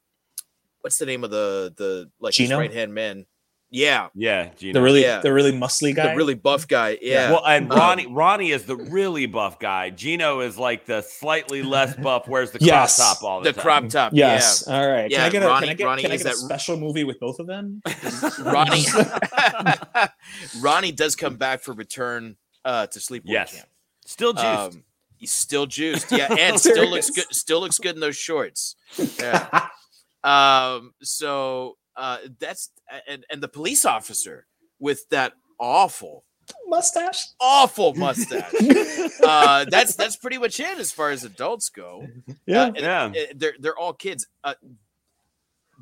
[0.82, 2.58] what's the name of the the like Gino?
[2.58, 3.26] right hand man?
[3.74, 4.74] Yeah, Yeah, Gino.
[4.74, 5.20] The really Yeah.
[5.20, 6.08] the really muscly guy.
[6.10, 6.98] the really buff guy.
[7.00, 7.30] Yeah.
[7.30, 9.88] Well, and Um, Ronnie Ronnie is the really buff guy.
[9.88, 12.96] Gino is like the slightly less buff, wears the Yes.
[12.96, 13.62] crop top all the, the time.
[13.62, 14.12] crop top.
[14.14, 14.68] Yes.
[14.68, 15.10] All right.
[15.10, 16.36] Yeah, can I get a, Ronnie- can I get, Ronnie can I is get a
[16.36, 17.80] that- special movie with both of them?
[18.44, 18.84] Ronnie.
[20.60, 22.36] Ronnie does come back for return
[22.66, 23.22] uh, to sleep.
[23.24, 23.54] Yes.
[23.54, 23.68] camp.
[24.04, 24.44] Still juiced.
[24.46, 24.84] Um,
[25.22, 26.10] he's still juiced.
[26.12, 27.32] Yeah, and still looks good.
[27.32, 28.74] Still looks good in those shorts.
[29.18, 29.68] Yeah.
[30.24, 30.92] um.
[31.02, 32.70] So uh, that's
[33.08, 34.46] and and the police officer
[34.80, 36.24] with that awful,
[36.66, 37.28] Mustache.
[37.40, 38.52] awful mustache.
[39.24, 42.06] uh, that's that's pretty much it as far as adults go.
[42.46, 42.62] Yeah.
[42.62, 43.04] Uh, and- Yeah.
[43.04, 44.26] uh, they're they're all kids.
[44.42, 44.54] Uh,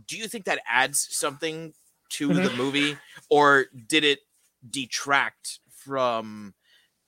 [0.06, 1.72] do you think that adds something
[2.10, 2.42] to Mm-hmm.
[2.44, 2.96] the movie,
[3.30, 4.18] or did it
[4.68, 6.54] detract from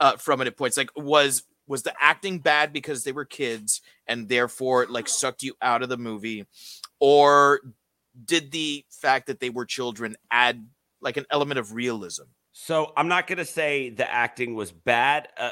[0.00, 0.76] uh, from it at points?
[0.76, 5.54] Like, was was the acting bad because they were kids and therefore like sucked you
[5.62, 6.46] out of the movie,
[7.00, 7.60] or
[8.24, 10.66] did the fact that they were children add
[11.00, 12.24] like an element of realism?
[12.52, 15.28] So I'm not going to say the acting was bad.
[15.38, 15.50] Uh,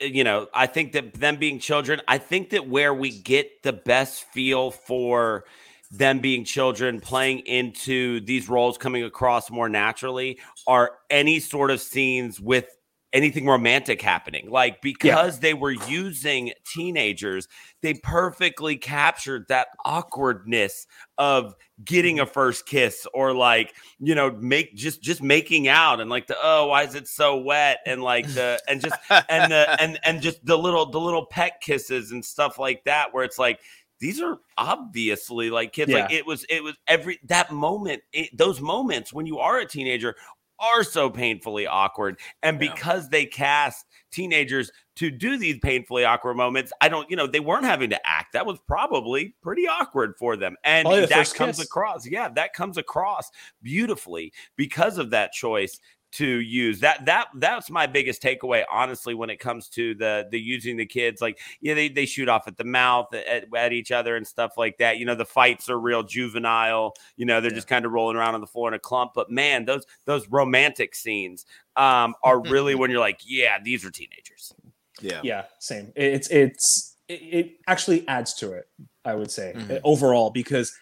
[0.00, 3.72] you know, I think that them being children, I think that where we get the
[3.72, 5.44] best feel for
[5.90, 11.80] them being children playing into these roles coming across more naturally are any sort of
[11.80, 12.76] scenes with
[13.12, 14.50] anything romantic happening.
[14.50, 17.48] Like because they were using teenagers,
[17.82, 20.86] they perfectly captured that awkwardness
[21.16, 21.54] of
[21.84, 22.24] getting mm-hmm.
[22.24, 26.36] a first kiss or like you know make just just making out and like the
[26.42, 27.78] oh why is it so wet?
[27.86, 28.96] and like the and just
[29.28, 33.14] and the and and just the little the little pet kisses and stuff like that
[33.14, 33.60] where it's like
[34.00, 38.60] these are obviously like kids like it was it was every that moment it, those
[38.60, 40.14] moments when you are a teenager
[40.60, 42.72] are so painfully awkward and Yeah.
[42.72, 47.40] because they cast teenagers to do these painfully awkward moments i don't you know they
[47.40, 51.56] weren't having to act that was probably pretty awkward for them and Probably that comes
[51.58, 51.64] kiss.
[51.66, 53.30] across yeah that comes across
[53.62, 55.78] beautifully because of that choice
[56.12, 60.40] to use that that that's my biggest takeaway honestly when it comes to the the
[60.40, 63.92] using the kids like yeah they, they shoot off at the mouth at, at each
[63.92, 67.50] other and stuff like that you know the fights are real juvenile you know they're
[67.50, 70.26] just kind of rolling around on the floor in a clump but man those those
[70.28, 71.44] romantic scenes
[71.76, 74.54] um are really when you're like yeah these are teenagers
[75.00, 75.20] Yeah.
[75.22, 75.44] Yeah.
[75.60, 75.92] Same.
[75.94, 78.68] It's it's it, it actually adds to it.
[79.04, 79.80] I would say Mhm.
[79.84, 80.72] overall because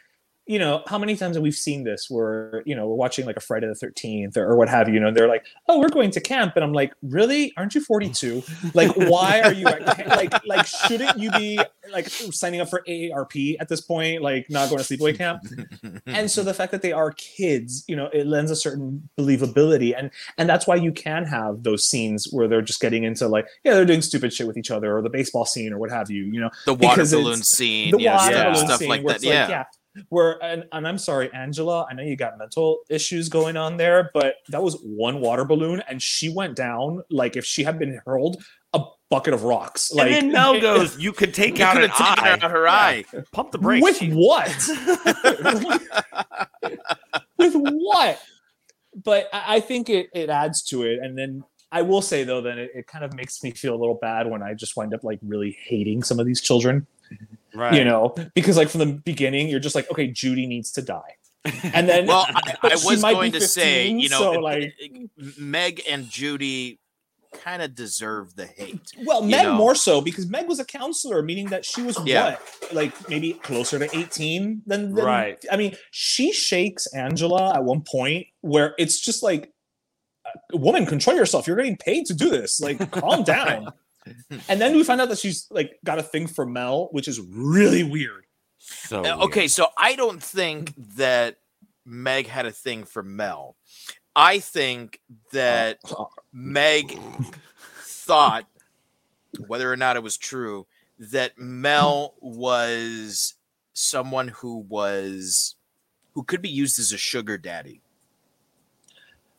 [0.47, 3.37] you know, how many times have we seen this where, you know, we're watching like
[3.37, 5.89] a Friday the 13th or, or what have you, you know, they're like, oh, we're
[5.89, 6.53] going to camp.
[6.55, 7.53] And I'm like, really?
[7.57, 8.45] Aren't you 42?
[8.75, 11.59] like, why are you like, like, shouldn't you be
[11.91, 14.23] like signing up for AARP at this point?
[14.23, 15.43] Like, not going to sleepaway camp?
[16.07, 19.99] and so the fact that they are kids, you know, it lends a certain believability.
[19.99, 23.49] And, and that's why you can have those scenes where they're just getting into like,
[23.65, 26.09] yeah, they're doing stupid shit with each other or the baseball scene or what have
[26.09, 29.07] you, you know, The water balloon scene, the yeah, water stuff, balloon stuff scene like
[29.07, 29.17] that.
[29.17, 29.65] it's Yeah.
[30.09, 34.11] Where and, and I'm sorry, Angela, I know you got mental issues going on there,
[34.15, 38.01] but that was one water balloon, and she went down like if she had been
[38.05, 38.43] hurled
[38.73, 39.93] a bucket of rocks.
[39.93, 42.39] Like and then Mel goes, "You could take You out an eye.
[42.43, 43.05] out her eye.
[43.33, 44.49] Pump the brakes." with what?
[47.39, 48.21] with what?
[49.05, 51.45] But I, I think it it adds to it, and then.
[51.73, 54.31] I will say though that it, it kind of makes me feel a little bad
[54.31, 56.87] when I just wind up like really hating some of these children.
[57.57, 57.75] Right.
[57.75, 61.15] you know because like from the beginning you're just like okay judy needs to die
[61.75, 64.75] and then Well, I, I was going be to say, you know, so, like
[65.39, 66.81] Meg and Judy
[67.35, 68.81] kind of deserve the hate.
[69.05, 69.55] well meg know.
[69.55, 72.31] more so because meg was a counselor meaning that she was Yeah.
[72.31, 75.45] what like maybe closer to 18 than, than Right.
[75.53, 79.53] i mean she shakes angela at one point where it's just like
[80.25, 83.71] "Uh, woman control yourself you're getting paid to do this like calm down
[84.49, 87.21] and then we find out that she's like got a thing for mel which is
[87.21, 88.25] really weird
[88.59, 89.19] So Uh, weird.
[89.21, 91.37] Okay, so I don't think that
[91.85, 93.55] Meg had a thing for Mel.
[94.17, 94.99] I think
[95.33, 96.09] that Oh.
[96.33, 96.99] Meg
[97.81, 98.47] thought,
[99.47, 100.67] whether or not it was true,
[100.99, 103.35] that Mel was
[103.73, 105.55] someone who was
[106.15, 107.83] who could be used as a sugar daddy.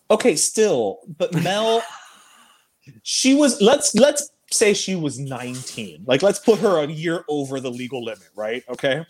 [0.10, 1.82] okay still but mel
[3.04, 7.60] she was let's let's say she was 19 like let's put her a year over
[7.60, 8.64] the legal limit right?
[8.70, 9.06] Okay.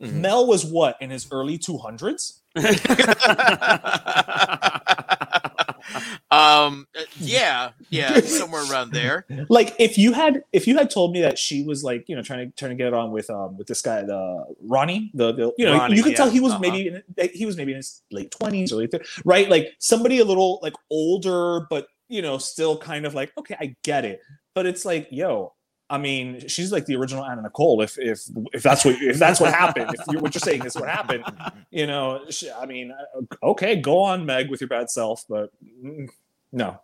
[0.00, 0.14] Mhm.
[0.14, 2.40] mel was what in his early 200s
[6.30, 6.86] um
[7.18, 9.26] yeah yeah somewhere around there.
[9.48, 12.22] Like if you had if you had told me that she was like you know
[12.22, 15.32] trying to trying to get it on with um with this guy the ronnie the,
[15.32, 16.60] the you know Ronnie, you could tell he was uh-huh.
[16.60, 19.48] maybe in, he was maybe in his late 20s or late 30s, right?
[19.48, 23.74] Like somebody a little like older but you know still kind of like okay i
[23.82, 24.20] get it
[24.54, 25.52] but it's like yo
[25.92, 27.82] I mean, she's like the original Anna Nicole.
[27.82, 28.22] If if
[28.54, 31.22] if that's what if that's what happened, if you're, what you're saying is what happened,
[31.70, 32.22] you know.
[32.30, 36.08] She, I mean, uh, okay, go on, Meg, with your bad self, but mm,
[36.50, 36.80] no,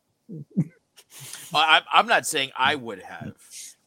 [1.55, 3.33] I, I'm not saying I would have.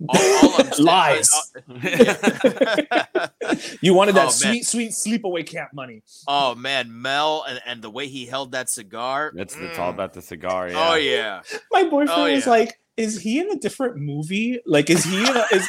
[0.09, 1.51] All, all I'm saying- Lies.
[3.81, 6.01] you wanted that Oh, sweet, sweet sleepaway camp money.
[6.27, 9.31] oh man, Mel and, and the way he held that cigar.
[9.35, 9.93] It's, it's all mm.
[9.93, 10.69] about the cigar.
[10.69, 10.89] Yeah.
[10.89, 11.43] Oh yeah.
[11.71, 14.59] My boyfriend Oh, was like, "Is he in a different movie?
[14.65, 15.67] Like, is he a?" Is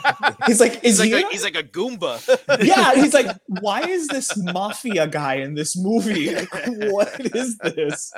[0.46, 2.18] he's like, "Is He's like he?" a, a- he's like a Goomba.
[2.64, 6.34] yeah, he's like, "Why is this mafia guy in this movie?
[6.34, 6.50] Like,
[6.90, 8.12] what is this?"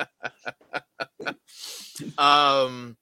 [2.19, 2.97] um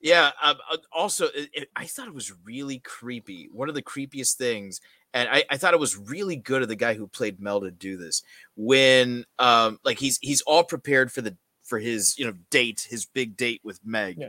[0.00, 3.82] yeah um, uh, also it, it- i thought it was really creepy one of the
[3.82, 4.80] creepiest things
[5.14, 7.70] and I, I thought it was really good of the guy who played mel to
[7.70, 8.22] do this
[8.56, 13.06] when um like he's he's all prepared for the for his you know date his
[13.06, 14.28] big date with meg Yeah.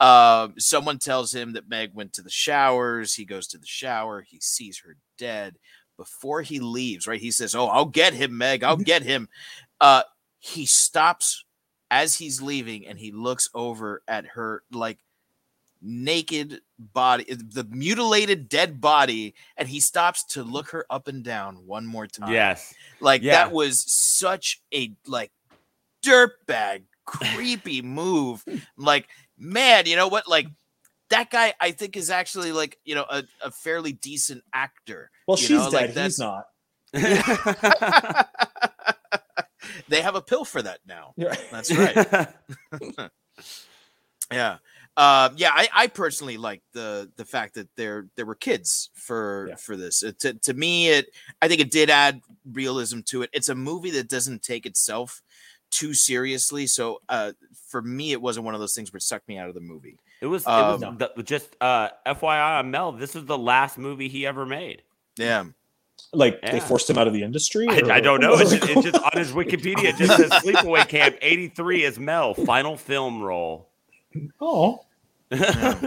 [0.00, 4.22] Um someone tells him that meg went to the showers he goes to the shower
[4.22, 5.56] he sees her dead.
[5.96, 9.28] Before he leaves right he says oh i'll get him meg i'll get him.
[9.80, 10.02] Uh
[10.38, 11.44] he stops
[11.90, 14.98] as he's leaving and he looks over at her like
[15.82, 21.56] naked body the mutilated dead body and he stops to look her up and down
[21.66, 22.32] one more time.
[22.32, 22.74] Yes.
[23.00, 23.32] like Yeah.
[23.32, 25.32] that was such a like
[26.02, 28.42] dirtbag creepy move.
[28.76, 29.08] Like
[29.40, 30.46] man you know what like
[31.08, 35.36] that guy i think is actually like you know a, a fairly decent actor Well,
[35.36, 36.04] she's know, like, dead.
[36.06, 36.44] he's that's- not.
[39.88, 41.14] they have a pill for that now
[41.50, 42.28] that's right
[44.32, 44.58] Yeah.
[44.96, 49.46] Uh, yeah, I, I personally like the the fact that there there were kids for
[49.48, 49.56] Yeah.
[49.56, 50.02] for this.
[50.04, 51.06] It, to to me, it
[51.42, 53.30] I think it did add realism to it.
[53.32, 55.20] It's a movie that doesn't take itself
[55.70, 57.32] too seriously, so uh,
[57.68, 59.60] for me, it wasn't one of those things where it sucked me out of the
[59.60, 59.96] movie.
[60.20, 62.92] It was, it was Um, the, just uh, FYI on Mel.
[62.92, 64.82] This is the last movie he ever made.
[65.16, 65.44] Yeah,
[66.12, 67.66] Like they forced him out of the industry.
[67.68, 68.34] I, I don't know.
[68.34, 69.84] It's just, it's just on his Wikipedia.
[69.90, 73.68] It just says Sleepaway Camp '83 is Mel final film role.
[74.40, 74.84] oh,
[75.30, 75.78] yeah.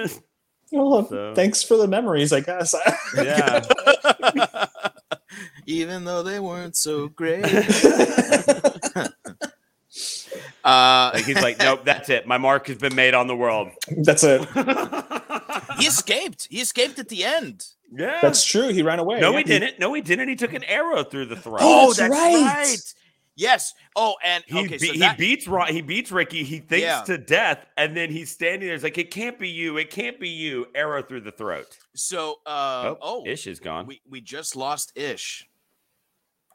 [0.72, 2.32] well, So- thanks for the memories.
[2.34, 2.74] I guess.
[3.16, 3.64] Yeah.
[5.66, 7.46] Even though they weren't so great.
[10.64, 12.28] Uh, Like he's like, nope, that's it.
[12.28, 13.70] My mark has been made on the world.
[13.98, 14.42] That's it.
[15.80, 16.48] he escaped.
[16.50, 17.66] He escaped at the end.
[17.96, 18.70] Yeah, That's true.
[18.70, 19.20] He ran away.
[19.20, 19.80] no, Yeah, he didn't.
[19.80, 20.28] No, he didn't.
[20.28, 21.60] He took an arrow through the throat.
[21.62, 22.42] Oh, Oh, that's that's right.
[22.44, 22.94] right.
[23.36, 23.74] Yes.
[23.96, 26.44] Oh, and He, okay, be- so he beats Ro- he beats Ricky.
[26.44, 27.02] He thinks Yeah.
[27.04, 28.76] to death, and then he's standing there.
[28.76, 29.78] He's like, "It can't be you!
[29.78, 31.66] It can't be you!" Arrow through the throat.
[31.96, 33.88] so uh, Oh, oh, Ish is gone.
[33.88, 35.48] we we just lost Ish.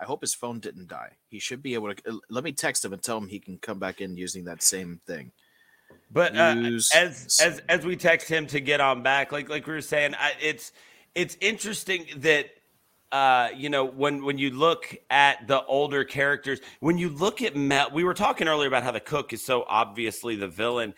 [0.01, 1.11] I hope his phone didn't die.
[1.29, 2.11] He should be able to.
[2.11, 4.63] uh, Let me text him and tell him he can come back in using that
[4.63, 5.33] same thing.
[6.11, 6.55] But uh,
[6.95, 10.15] as as as we text him to get on back, like like we were saying,
[10.19, 10.73] I, it's
[11.15, 12.47] it's interesting that
[13.11, 17.57] uh you know when when you look at the older characters, when you look at
[17.57, 20.95] Mel, we were talking earlier about how the cook is so obviously the villain.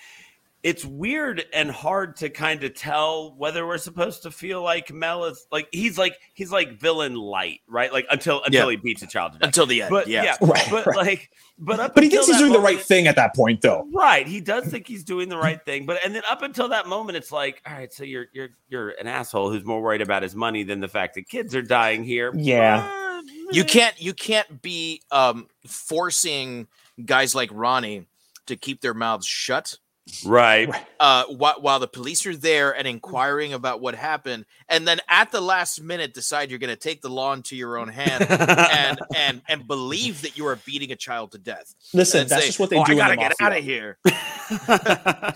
[0.62, 5.24] It's weird and hard to kind of tell whether we're supposed to feel like Mel
[5.24, 7.90] is like he's like he's like villain light, right?
[7.90, 8.70] Like until until Yeah.
[8.72, 9.46] he beats a child to death.
[9.46, 10.22] Until the end, But yeah.
[10.24, 10.96] yeah, Right, but right.
[10.96, 13.34] like but up But he until thinks he's that doing the right thing at that
[13.34, 13.88] point, though.
[13.94, 14.26] Right.
[14.28, 17.16] He does think he's doing the right thing, but and then up until that moment,
[17.16, 20.34] it's like, all right, so you're you're you're an asshole who's more worried about his
[20.34, 22.32] money than the fact that kids are dying here.
[22.36, 23.22] Yeah.
[23.50, 26.68] You can't you can't be um forcing
[27.02, 28.06] guys like Ronnie
[28.46, 29.78] to keep their mouths shut
[30.24, 30.68] Right.
[30.98, 35.30] uh while, while the police are there and inquiring about what happened and then at
[35.30, 38.98] the last minute decide you're going to take the law into your own hand and
[39.16, 42.58] and and believe that you are beating a child to death Listen, that's say, just
[42.58, 42.94] what they "Oh, do.
[42.94, 43.98] I gotta get out of here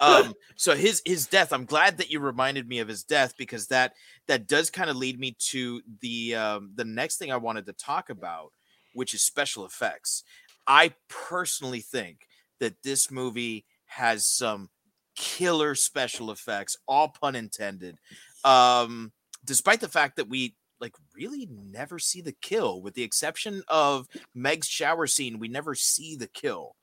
[0.00, 3.66] um so his his death i'm glad that you reminded me of his death because
[3.68, 3.92] that
[4.26, 7.72] that does kind of lead me to the um the next thing i wanted to
[7.74, 8.52] talk about
[8.94, 10.24] which is special effects
[10.66, 12.26] i personally think
[12.58, 13.64] that this movie
[13.94, 14.68] has some
[15.14, 17.98] killer special effects all pun intended
[18.44, 19.12] um
[19.44, 24.06] despite the fact that we like really never see the kill with the exception of
[24.34, 26.74] meg's shower scene we never see the kill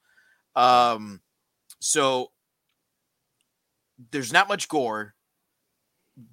[0.55, 1.20] um
[1.80, 2.32] so
[4.12, 5.14] there's not much gore.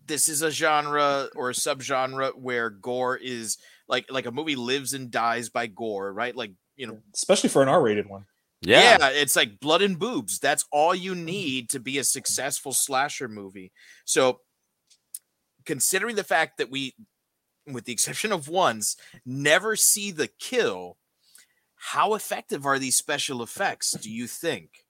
[0.07, 3.59] This is a genre or a subgenre where gore is
[3.89, 6.35] like like a movie lives and dies by gore, right?
[6.35, 8.27] Like you know, especially for an R-rated one.
[8.63, 8.97] Yeah.
[8.99, 10.39] yeah, it's like blood and boobs.
[10.39, 13.71] That's all you need to be a successful slasher movie.
[14.05, 14.41] So,
[15.65, 16.95] considering the fact that we,
[17.67, 20.97] with the exception of ones, never see the kill,
[21.77, 23.93] how effective are these special effects?
[23.93, 24.87] Do you think?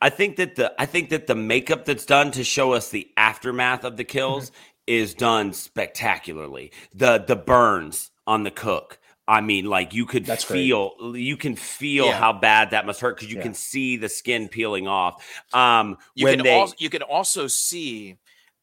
[0.00, 3.08] I think that the I think that the makeup that's done to show us the
[3.16, 4.56] aftermath of the kills Mm-hmm.
[4.88, 6.72] is done spectacularly.
[6.92, 8.98] The the burns on the cook.
[9.28, 10.64] I mean, like you could That's great.
[10.64, 12.18] feel you can feel Yeah.
[12.18, 13.42] how bad that must hurt because you Yeah.
[13.44, 15.24] can see the skin peeling off.
[15.52, 18.16] Um you when can they also you can also see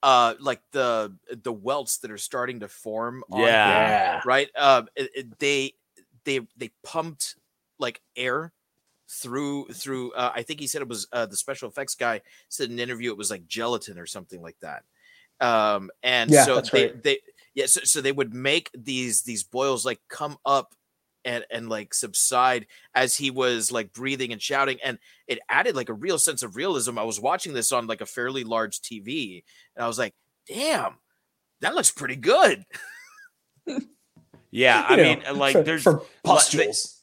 [0.04, 4.22] uh like the the welts that are starting to form on him, Yeah.
[4.26, 5.74] right uh it- it- they
[6.26, 7.36] they they pumped
[7.80, 8.52] like air
[9.10, 12.68] through through uh, i think he said it was uh the special effects guy said
[12.68, 14.84] in an interview it was like gelatin or something like that
[15.42, 17.04] um and Yeah, so they right.
[17.04, 17.20] they
[17.56, 20.74] yeah so, so they would make these these boils like come up
[21.26, 24.98] and and like subside as he was like breathing and shouting and
[25.28, 28.06] it added like a real sense of realism i was watching this on like a
[28.06, 29.44] fairly large tv
[29.76, 30.14] and i was like
[30.48, 30.94] damn
[31.62, 32.66] that looks pretty good
[34.52, 36.99] yeah, I You mean, know, like for, there's for like, pustules.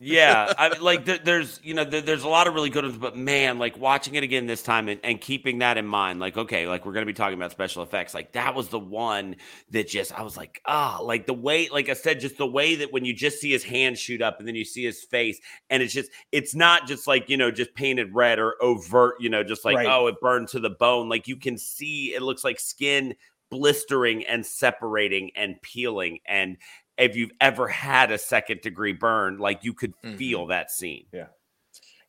[0.00, 2.84] Yeah i mean like there, there's you know there, there's a lot of really good
[2.84, 6.20] ones but man like watching it again this time and, and keeping that in mind
[6.20, 9.34] like okay like we're gonna be talking about special effects like that was the one
[9.70, 12.76] that just i was like ah like the way like i said just the way
[12.76, 15.40] that when you just see his hand shoot up and then you see his face
[15.68, 19.28] and it's just it's not just like you know just painted red or overt you
[19.28, 19.88] know just like Right.
[19.90, 23.14] oh it burned to the bone like you can see it looks like skin
[23.50, 26.56] blistering and separating and peeling and
[26.98, 30.16] if you've ever had a second degree burn, like you could Mhm.
[30.16, 31.06] feel that scene.
[31.12, 31.26] yeah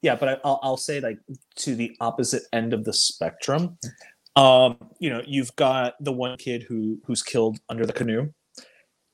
[0.02, 1.20] Yeah, but I, I'll, I'll say like
[1.58, 3.78] to the opposite end of the spectrum
[4.36, 8.30] um you know you've got the one kid who who's killed under the canoe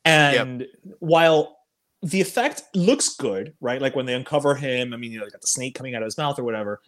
[0.03, 0.67] and
[0.99, 1.57] while
[2.03, 5.31] the effect looks good right like when they uncover him i mean you know they
[5.31, 6.81] got the snake coming out of his mouth or whatever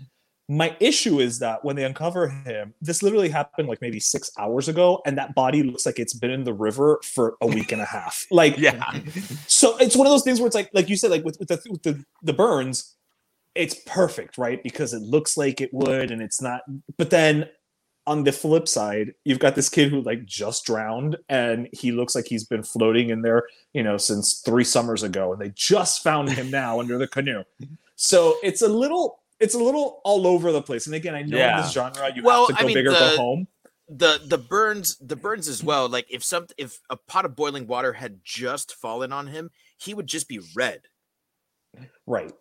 [0.50, 4.70] my issue is that when they uncover him this literally happened like maybe six hours
[4.70, 7.82] ago and that body looks like it's been in the river for a week and
[7.82, 8.26] a half.
[8.32, 8.92] Like Yeah.
[9.48, 11.50] so it's one of those things where it's like like you said like with, with
[11.50, 12.96] the with the, the burns
[13.56, 14.62] it's perfect right?
[14.64, 16.62] Because it looks like it would and it's not
[16.98, 17.50] but then
[18.06, 22.16] on the flip side you've got this kid who like just drowned and he looks
[22.16, 23.44] like he's been floating in there
[23.74, 27.44] you know since three summers ago and they just found him now under the canoe.
[27.98, 31.38] So it's a little it's a little all over the place and again i know
[31.38, 31.58] Yeah.
[31.58, 33.48] in this genre you Well, have to I go mean, big or the- go home
[33.90, 37.68] the the burns the burns as well like if some if a pot of boiling
[37.68, 40.82] water had just fallen on him he would just be red
[42.06, 42.34] right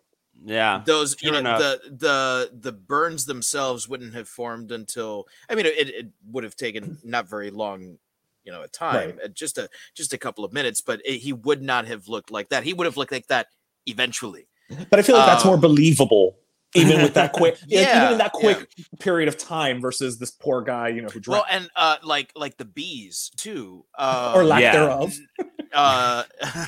[0.43, 0.81] Yeah.
[0.85, 1.59] those you know enough.
[1.59, 6.55] the the the burns themselves wouldn't have formed until i mean it, it would have
[6.55, 7.97] taken not very long
[8.43, 11.33] you know, a time, uh, just a just a couple of minutes, but it, he
[11.33, 12.63] would not have looked like that.
[12.63, 13.47] He would have looked like that
[13.87, 14.47] eventually.
[14.89, 16.37] But I feel like that's Um, more believable,
[16.75, 20.61] even with that quick, yeah, even in that quick period of time versus this poor
[20.61, 21.47] guy, you know, who dropped.
[21.49, 24.71] Well, and uh, like like the bees too, uh, or lack Yeah.
[24.73, 25.15] thereof.
[25.73, 26.23] uh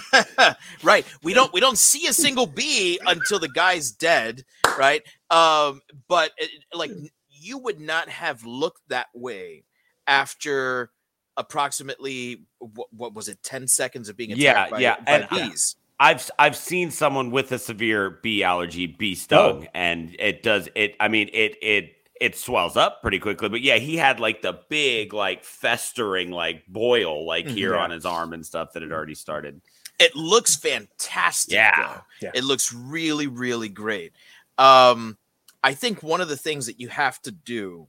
[0.83, 4.43] right we don't we don't see a single bee until the guy's dead
[4.77, 5.79] right um
[6.09, 6.91] but it, like
[7.29, 9.63] you would not have looked that way
[10.05, 10.91] after
[11.37, 15.27] approximately what, what was it 10 seconds of being attacked Yeah, by, yeah, by and
[15.31, 20.43] I- bees I've I've seen someone with a severe bee allergy bee stung, and it
[20.43, 20.95] does it.
[20.99, 23.49] I mean, it it it swells up pretty quickly.
[23.49, 27.81] But yeah, he had like the big like festering like boil like here Yeah.
[27.81, 29.61] on his arm and stuff that had already started.
[29.99, 31.99] it looks fantastic Yeah.
[32.21, 32.31] Yeah.
[32.33, 34.13] it looks really really great
[34.57, 35.17] um
[35.61, 37.87] i think one of the things that you have to do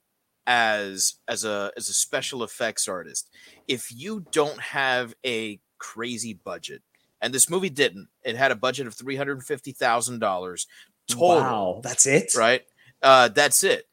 [0.48, 3.30] as as a as a special effects artist
[3.68, 6.82] if you don't have a crazy budget
[7.20, 10.66] and this movie didn't it had a budget of $350000
[11.08, 12.32] total Wow, that's it.
[12.36, 12.62] right
[13.02, 13.88] uh that's it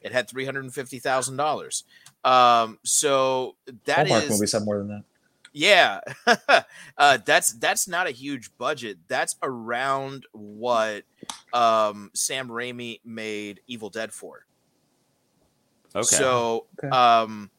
[0.00, 1.82] it had $350000
[2.24, 5.04] um so that is Hallmark movies have more than that.
[5.52, 6.00] yeah,
[6.98, 8.98] uh, that's that's not a huge budget.
[9.06, 11.04] That's around what
[11.52, 14.46] um, Sam Raimi made Evil Dead for.
[15.94, 16.02] Okay.
[16.02, 16.88] So, Okay.
[16.88, 17.50] um,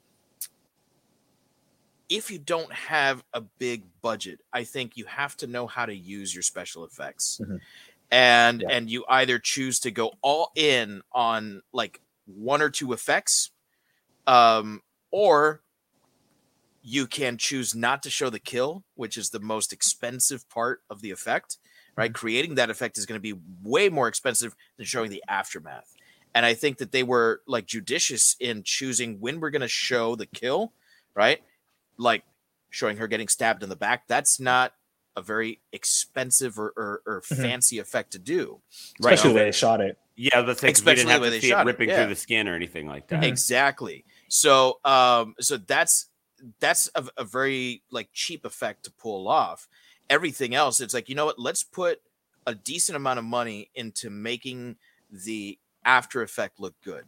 [2.09, 5.95] if you don't have a big budget, I think you have to know how to
[5.95, 7.61] use your special effects, Mhm.
[8.11, 8.69] and Yeah.
[8.69, 13.51] and you either choose to go all in on like one or two effects,
[14.27, 14.81] um,
[15.11, 15.63] or
[16.81, 21.01] you can choose not to show the kill, which is the most expensive part of
[21.01, 21.57] the effect.
[21.97, 25.95] Right, creating that effect is going to be way more expensive than showing the aftermath.
[26.33, 30.17] And I think that they were like judicious in choosing when we're going to show
[30.17, 30.73] the kill,
[31.15, 31.41] right?
[31.97, 32.23] Like
[32.69, 34.07] showing her getting stabbed in the back.
[34.07, 34.73] That's not
[35.15, 37.41] a very expensive or, or, or Mhm.
[37.41, 38.61] fancy effect to do.
[38.99, 39.13] Right.
[39.13, 39.97] Especially the way they shot it.
[40.17, 41.61] yeah, let's say 'cause we Especially didn't the have way to they see it shot
[41.61, 41.95] it, ripping yeah.
[41.97, 43.23] through the skin or anything like that.
[43.23, 44.03] Exactly.
[44.27, 46.09] So um so that's
[46.59, 49.69] that's a, a very like cheap effect to pull off.
[50.09, 52.01] Everything else, it's like, you know what, let's put
[52.45, 54.75] a decent amount of money into making
[55.09, 57.05] the after effect look good.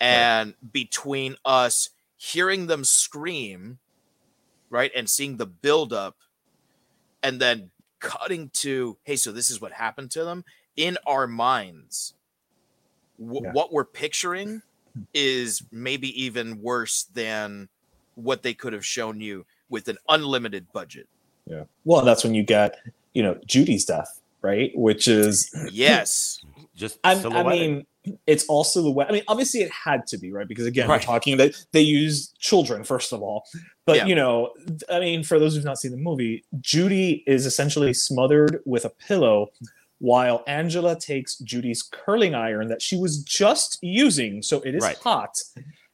[0.00, 3.78] And between us hearing them scream,
[4.72, 6.16] right, and seeing the buildup,
[7.22, 7.70] and then
[8.00, 10.44] cutting to, hey, so this is what happened to them
[10.76, 12.14] in our minds.
[13.18, 13.52] wh- Yeah.
[13.52, 14.62] What we're picturing
[15.14, 17.68] is maybe even worse than
[18.16, 21.06] what they could have shown you with an unlimited budget.
[21.46, 21.64] Yeah.
[21.84, 22.76] Well, that's when you get,
[23.14, 24.72] you know, Judy's death, right?
[24.74, 26.40] Which is, Yes.
[26.74, 27.86] Just I, I mean,
[28.26, 29.06] it's also the way.
[29.08, 31.00] I mean, obviously, it had to be right because again, Right.
[31.00, 33.44] we're talking that they use children first of all.
[33.86, 34.06] But Yeah.
[34.06, 34.52] you know,
[34.90, 38.90] I mean, for those who've not seen the movie, Judy is essentially smothered with a
[38.90, 39.48] pillow.
[39.98, 44.96] While Angela takes Judy's curling iron that she was just using, so it is Right.
[44.98, 45.38] hot,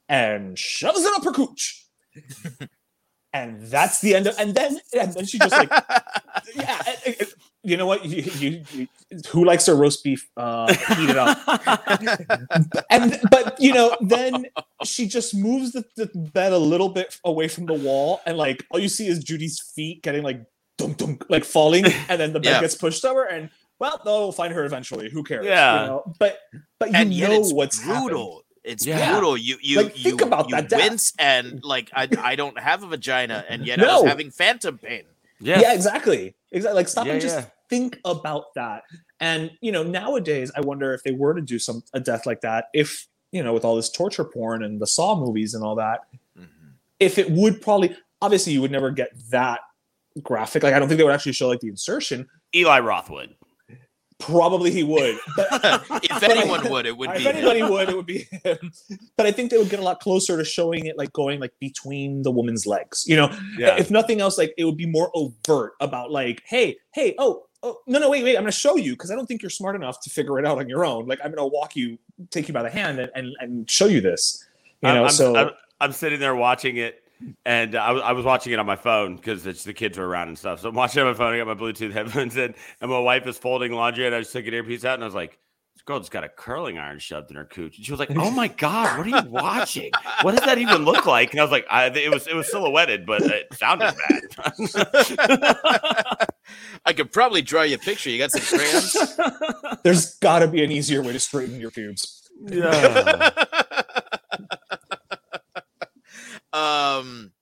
[0.08, 1.84] and shoves it up her cooch.
[3.34, 5.68] and that's the end of and then and then she just like
[6.54, 7.34] yeah it- it- it-
[7.68, 8.88] you know what you, you, you
[9.30, 10.66] who likes their roast beef uh
[10.96, 11.38] heated up
[12.90, 14.46] and but you know then
[14.84, 18.64] she just moves the, the bed a little bit away from the wall and like
[18.70, 20.40] all you see is judy's feet getting like
[20.76, 22.60] dunk dunk like falling and then the bed Yeah.
[22.60, 25.80] gets pushed over and well they'll find her eventually who cares Yeah.
[25.82, 26.14] you know?
[26.18, 26.38] but
[26.78, 28.44] but you and know it's what's brutal.
[28.64, 29.12] It's Yeah.
[29.12, 29.36] brutal.
[29.38, 30.80] You you Like, you, think about you that death.
[30.90, 34.02] wince and like I I don't have a vagina and yet I No.
[34.02, 35.04] was having phantom pain.
[35.40, 35.60] yeah.
[35.60, 37.46] yeah exactly exactly like stop Yeah, and just yeah.
[37.68, 38.82] Think about that
[39.20, 42.40] and you know nowadays i wonder if they were to do some a death like
[42.40, 45.74] that if you know with all this torture porn and the saw movies and all
[45.76, 46.00] that
[46.38, 46.46] Mhm.
[47.00, 49.60] if it would probably obviously you would never get that
[50.22, 53.34] graphic like i don't think they would actually show like the insertion Eli Roth would.
[54.18, 57.36] probably he would but if anyone would, it would if be him.
[57.36, 58.72] anybody would, it would be him.
[59.16, 61.52] But I think they would get a lot closer to showing it like going like
[61.60, 63.04] between the woman's legs.
[63.06, 63.76] You know, Yeah.
[63.78, 67.78] if nothing else, like it would be more overt about like, hey, hey, oh, oh,
[67.86, 70.00] no, no, wait, wait, I'm gonna show you because I don't think you're smart enough
[70.00, 71.06] to figure it out on your own.
[71.06, 71.98] Like I'm gonna walk you,
[72.30, 74.44] take you by the hand, and and, and show you this.
[74.82, 75.50] You know, I'm, so I'm,
[75.80, 77.02] I'm sitting there watching it,
[77.44, 80.28] and I was, I was watching it on my phone because the kids were around
[80.28, 80.60] and stuff.
[80.60, 81.34] So I'm watching it on my phone.
[81.34, 84.32] I got my Bluetooth headphones in, and my wife is folding laundry, and I just
[84.32, 85.38] took an earpiece out, and I was like,
[85.74, 88.16] "This girl just got a curling iron shoved in her cooch." And she was like,
[88.16, 89.90] "Oh my god, what are you watching?
[90.22, 92.50] What does that even look like?" And I was like, I, "It was it was
[92.50, 96.28] silhouetted, but it sounded bad."
[96.84, 98.10] I could probably draw you a picture.
[98.10, 98.96] You got some crayons?
[99.84, 102.28] there's got to be an easier way to straighten your pubes.
[102.46, 103.30] yeah.
[106.52, 107.32] um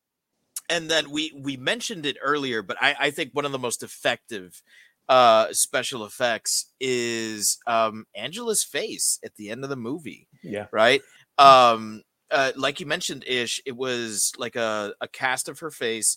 [0.68, 3.82] and then we we mentioned it earlier, but I, I think one of the most
[3.82, 4.62] effective
[5.08, 10.66] uh special effects is um Angela's face at the end of the movie, Yeah.
[10.72, 11.02] right?
[11.38, 16.16] Um uh, like you mentioned, Ish, it was like a, a cast of her face,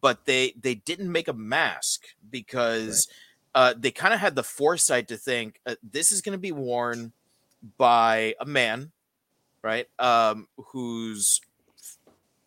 [0.00, 3.08] but they they didn't make a mask because
[3.54, 6.52] uh, they kind of had the foresight to think uh, this is going to be
[6.52, 7.12] worn
[7.78, 8.92] by a man,
[9.62, 9.86] right?
[9.98, 11.40] Um, whose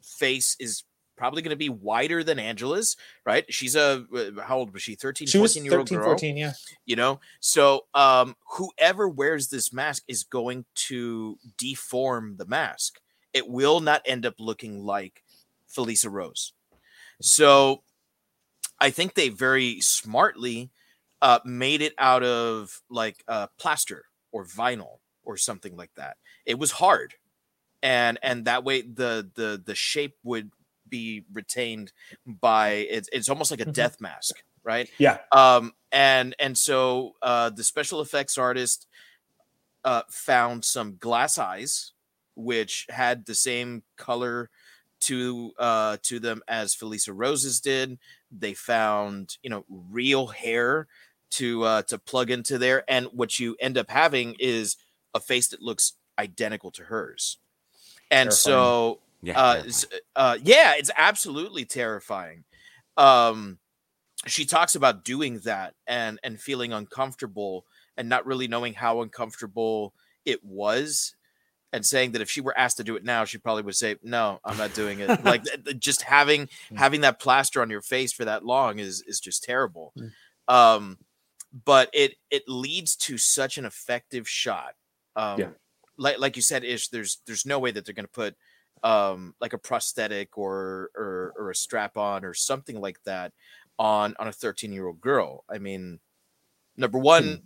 [0.02, 0.84] face is
[1.20, 2.96] probably going to be wider than Angela's,
[3.26, 3.46] right?
[3.54, 4.96] She's a uh, how old was she?
[4.96, 6.38] 13, She was 14 year old girl fourteen.
[6.38, 6.54] Yeah.
[6.86, 13.00] you know so um whoever wears this mask is going to deform the mask
[13.34, 15.24] it will not end up looking like
[15.76, 16.54] felissa rose
[17.22, 17.84] so
[18.80, 20.70] i think they very smartly
[21.22, 26.16] uh made it out of like uh plaster or vinyl or something like that
[26.46, 27.14] it was hard
[27.84, 30.52] and and that way the the the shape would
[30.90, 31.92] be retained
[32.26, 33.74] by it's, it's almost like a Mhm.
[33.74, 34.90] death mask right?
[34.98, 35.20] Yeah.
[35.32, 38.88] um and and so uh the special effects artist
[39.86, 41.94] uh found some glass eyes
[42.36, 44.50] which had the same color
[45.02, 47.98] to uh to them as felissa rose's did.
[48.32, 50.88] They found you know real hair
[51.32, 52.84] to uh to plug into there.
[52.90, 54.76] And what you end up having is
[55.14, 57.38] a face that looks identical to hers.
[58.12, 59.40] And so Yeah.
[59.40, 59.64] uh,
[60.16, 62.44] uh, yeah, it's absolutely terrifying.
[62.98, 63.60] Um,
[64.26, 67.66] she talks about doing that and and feeling uncomfortable
[67.98, 69.94] and not really knowing how uncomfortable
[70.26, 71.16] it was,
[71.74, 73.96] and saying that if she were asked to do it now, she probably would say,
[74.04, 75.44] "No, I'm not doing it." like
[75.80, 79.94] just having having that plaster on your face for that long is is just terrible.
[79.98, 80.12] Mm.
[80.54, 80.98] Um,
[81.66, 84.76] but it it leads to such an effective shot.
[85.16, 85.50] Um, Yeah.
[85.98, 88.36] like like you said, Ish, there's there's no way that they're gonna put
[88.84, 93.34] um like a prosthetic or or or a strap on or something like that
[93.78, 95.44] on on a 13 year old girl.
[95.50, 96.00] I mean,
[96.78, 97.44] number one,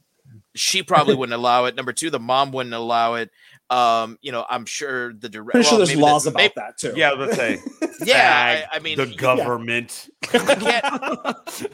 [0.55, 1.75] she probably wouldn't allow it.
[1.75, 3.29] Number two, the mom wouldn't allow it.
[3.69, 5.51] Um, you know, I'm sure the direct.
[5.51, 6.93] Pretty sure well, there's maybe the- laws about maybe- that too.
[6.95, 7.59] yeah, let's say.
[8.05, 10.09] Yeah, I, I mean, the you- government.
[10.34, 11.67] you can't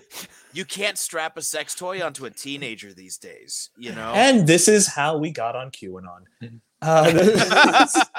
[0.53, 3.71] you can't strap a sex toy onto a teenager these days.
[3.77, 4.11] You know.
[4.13, 6.25] And this is how we got on QAnon.
[6.81, 8.09] Uh,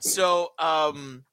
[0.00, 1.24] so um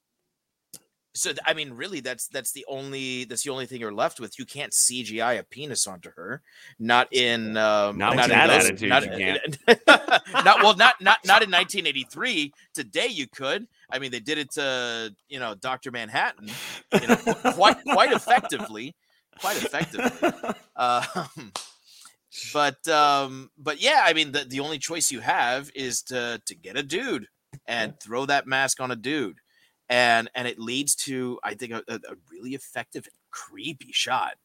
[1.14, 4.38] so i mean really that's that's the only that's the only thing you're left with.
[4.38, 6.42] You can't cgi a penis onto her.
[6.78, 9.38] Not in um Not with in that those- attitude, not, you
[10.44, 13.68] not well not not not in 1983 today you could.
[13.90, 16.50] I mean they did it to you know dr manhattan
[17.02, 17.16] you know
[17.54, 18.96] quite quite effectively
[19.40, 20.30] quite effectively.
[20.76, 21.52] Um
[22.54, 26.54] but um but yeah i mean the, the only choice you have is to to
[26.54, 27.28] get a dude
[27.68, 29.38] and throw that mask on a dude
[29.90, 34.36] and and it leads to i think a, a, a really effective creepy shot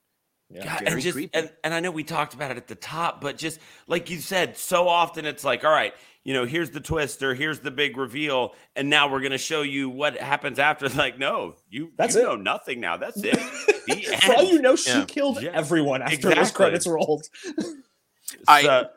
[0.51, 0.65] Yeah.
[0.65, 1.31] God, Very and just creepy.
[1.35, 4.19] and, and I know we talked about it at the top, but just like you
[4.19, 5.95] said, so often it's like, all right,
[6.25, 9.63] you know, here's the twist or here's the big reveal, and now we're gonna show
[9.63, 10.85] you what happens after.
[10.85, 12.25] It's like, no, you That's you it.
[12.25, 12.99] know nothing now.
[12.99, 13.39] That's it.
[13.89, 15.05] The For all you know, she Yeah.
[15.07, 15.51] killed Yeah.
[15.55, 17.25] everyone after those credits rolled.
[18.47, 18.89] I- So-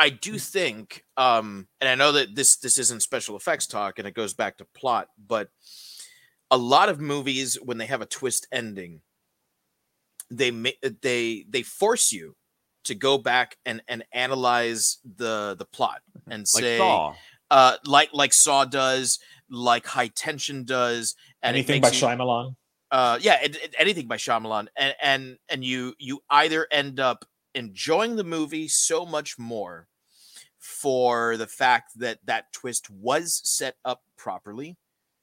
[0.00, 4.08] I do think, um, and I know that this this isn't special effects talk, and
[4.08, 5.50] it goes back to plot, but
[6.50, 9.02] a lot of movies when they have a twist ending,
[10.30, 10.50] they
[11.02, 12.34] they they force you
[12.84, 16.00] to go back and and analyze the the plot
[16.30, 17.14] and like say, Saw.
[17.50, 19.18] uh, like like Saw does,
[19.50, 22.56] like High Tension does, and Anything by you- Shyamalan.
[22.90, 27.26] uh yeah it, it- anything by Shyamalan and and and you you either end up
[27.54, 29.88] enjoying the movie so much more
[30.60, 34.76] for the fact that that twist was set up properly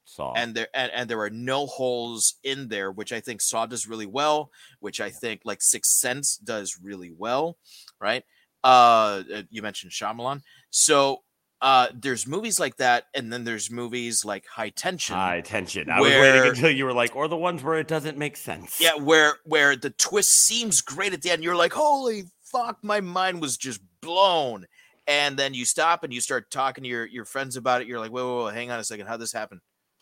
[0.03, 0.33] Saw.
[0.35, 3.87] and there and, and there are no holes in there which i think saw does
[3.87, 7.57] really well which i think like sixth sense does really well
[8.01, 8.23] right
[8.63, 10.41] uh uh, you mentioned Shyamalan.
[10.69, 11.23] so
[11.61, 15.89] uh there's movies like that and then there's movies like high tension High tension.
[15.89, 18.79] I was waiting until you were like, or the ones where it doesn't make sense.
[18.79, 21.43] Yeah, where where the twist seems great at the end.
[21.43, 24.67] You're like, holy fuck, my mind was just blown.
[25.07, 27.87] And then you stop and you start talking to your, your friends about it.
[27.87, 29.07] You're like, whoa, whoa, whoa, hang on a second.
[29.07, 29.61] How'd this happen?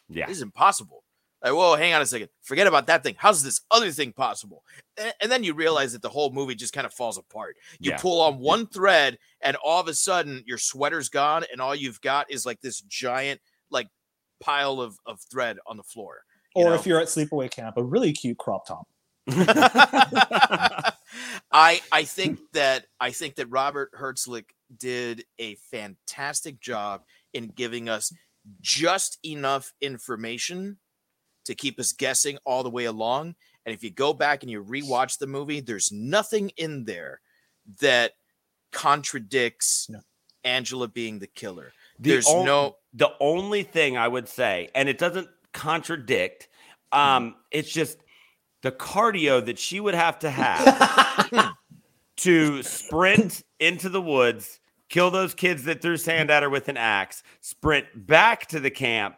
[0.09, 0.25] Yeah.
[0.25, 1.03] This is impossible.
[1.43, 2.29] Like, whoa, hang on a second.
[2.41, 3.13] Forget about that thing.
[3.17, 4.63] How's this other thing possible?
[4.97, 7.55] And, and then you realize that the whole movie just kind of falls apart.
[7.79, 7.97] You Yeah.
[7.97, 12.01] pull on one thread, and all of a sudden your sweater's gone, and all you've
[12.01, 13.87] got is like this giant like
[14.39, 16.23] pile of, of thread on the floor.
[16.55, 16.75] you Or know?
[16.75, 18.87] if you're at sleepaway camp, a really cute crop top.
[21.51, 24.45] I I think that I think that Robert Hiltzik
[24.77, 28.13] did a fantastic job in giving us
[28.61, 30.77] just enough information
[31.45, 33.35] to keep us guessing all the way along.
[33.65, 37.21] And if you go back and you rewatch the movie, there's nothing in there
[37.79, 38.13] that
[38.71, 39.99] contradicts No.
[40.43, 41.71] Angela being the killer.
[41.99, 46.47] The There's on- no the only thing I would say, and it doesn't contradict,
[46.91, 47.97] um, it's just
[48.61, 51.53] the cardio that she would have to have
[52.17, 54.59] to sprint into the woods,
[54.89, 58.71] kill those kids that threw sand at her with an axe, sprint back to the
[58.71, 59.15] camp,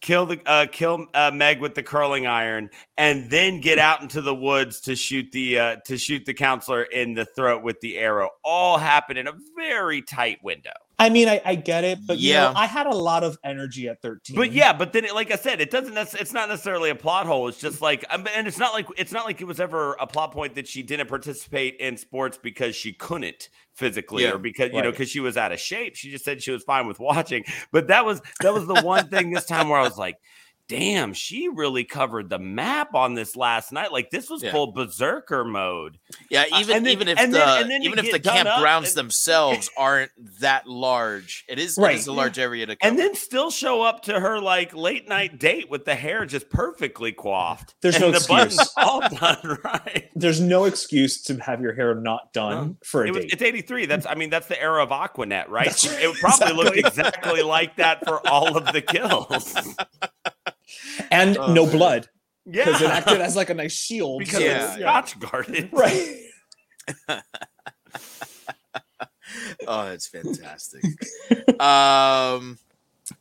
[0.00, 4.20] kill the uh, kill uh, Meg with the curling iron, and then get out into
[4.20, 7.98] the woods to shoot the uh, to shoot the counselor in the throat with the
[7.98, 8.30] arrow.
[8.44, 10.70] All happen in a very tight window.
[10.98, 12.58] I mean, I, I get it, but yeah, Yeah.
[12.58, 14.34] I had a lot of energy at 13.
[14.34, 15.92] But yeah, but then, it, like I said, it doesn't.
[15.92, 17.48] nec- It's not necessarily a plot hole.
[17.48, 20.06] It's just like, um, and it's not like it's not like it was ever a
[20.06, 24.72] plot point that she didn't participate in sports because she couldn't physically Yeah, or because
[24.72, 25.96] you know because she was out of shape.
[25.96, 27.44] She just said she was fine with watching.
[27.72, 30.16] But that was that was the one thing this time where I was like.
[30.68, 33.92] Damn, she really covered the map on this last night.
[33.92, 34.50] Like this was Yeah.
[34.50, 35.98] full berserker mode.
[36.28, 38.18] Yeah, Uh, even and then- even if and the then- and then even if the
[38.18, 40.10] campgrounds and- themselves aren't
[40.40, 41.94] that large, it is it Right.
[41.94, 42.90] is a large area to cover.
[42.90, 46.50] And then still show up to her like late night date with the hair just
[46.50, 47.74] perfectly coiffed.
[47.80, 48.58] There's no the excuse.
[48.76, 50.10] all done right.
[50.16, 52.76] There's no excuse to have your hair not done No.
[52.82, 53.32] for a It was, date.
[53.34, 53.86] it's 83.
[53.86, 55.66] That's I mean that's the era of Aquanet, right?
[55.66, 55.84] That's.
[55.86, 57.02] It would probably looked Exactly.
[57.06, 59.54] exactly like that for all of the kills.
[61.10, 61.76] and Oh, no man.
[61.76, 62.08] blood
[62.44, 64.20] Yeah, because it acted as like a nice shield.
[64.20, 65.02] because Yeah, it's yeah.
[65.02, 65.68] scotch guarded.
[65.72, 66.22] right.
[69.66, 70.82] oh, it's fantastic.
[71.60, 72.58] um,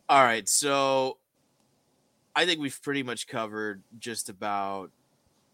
[0.10, 1.18] all right, so
[2.36, 4.92] I think we've pretty much covered just about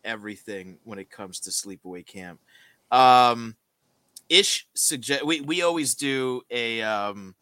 [0.04, 2.40] everything when it comes to sleepaway camp.
[2.92, 3.56] Um,
[4.30, 7.36] Ish suggest we we always do a um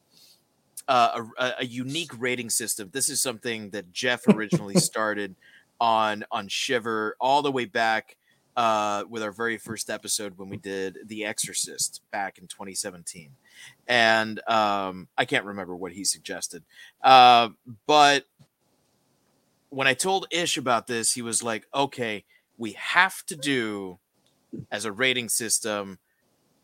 [0.89, 2.89] uh, a, a unique rating system.
[2.91, 5.35] This is something that Jeff originally started
[5.79, 8.17] on on Shiver all the way back
[8.57, 13.29] uh, with our very first episode when we did The Exorcist back in 2017,
[13.87, 16.63] and um, I can't remember what he suggested,
[17.03, 17.49] uh,
[17.85, 18.25] but
[19.69, 22.25] when I told Ish about this, he was like, "Okay,
[22.57, 23.99] we have to do
[24.71, 25.99] as a rating system."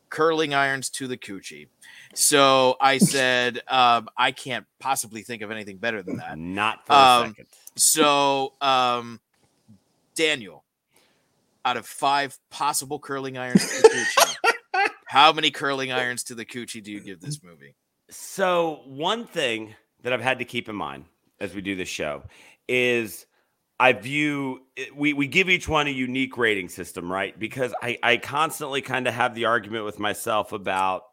[0.10, 1.68] curling irons to the coochie.
[2.16, 6.38] So I said, um, I can't possibly think of anything better than that.
[6.38, 7.48] Not for a Um, second.
[7.76, 9.20] So, um,
[10.16, 10.64] Daniel,
[11.66, 16.46] out of five possible curling irons to the coochie, how many curling irons to the
[16.46, 17.76] coochie do you give this movie?
[18.10, 21.06] So one thing that I've had to keep in mind
[21.40, 22.24] as we do this show
[22.70, 23.26] is
[23.80, 24.62] I view
[24.96, 27.38] we we give each one a unique rating system, right?
[27.38, 31.04] Because I I constantly kind of have the argument with myself about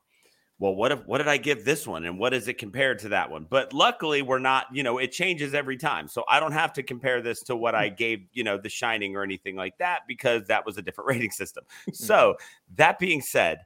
[0.62, 3.08] well, what if what did I give this one and what is it compared to
[3.08, 3.48] that one?
[3.50, 6.06] But luckily we're not, you know, it changes every time.
[6.06, 7.96] So I don't have to compare this to what I hmm.
[7.96, 11.32] gave, you know, The Shining or anything like that because that was a different rating
[11.32, 11.64] system.
[11.86, 11.94] Hmm.
[11.94, 12.36] So
[12.76, 13.58] that being said,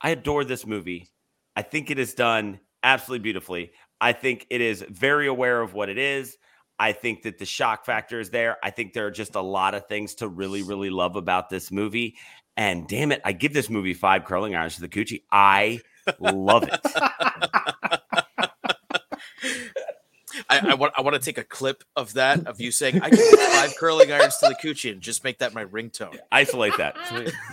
[0.00, 1.08] I adore this movie.
[1.54, 3.70] I think it is done absolutely beautifully.
[4.00, 6.36] I think it is very aware of what it is.
[6.80, 8.56] I think that the shock factor is there.
[8.64, 11.70] I think there are just a lot of things to really, really love about this
[11.70, 12.16] movie.
[12.56, 15.22] And damn it, I give this movie five curling irons to the coochie.
[15.30, 15.78] I
[16.20, 16.80] love it.
[20.50, 23.10] I, I want I want to take a clip of that of you saying I
[23.10, 26.16] give five curling irons to the coochie and just make that my ringtone.
[26.32, 26.96] Isolate that.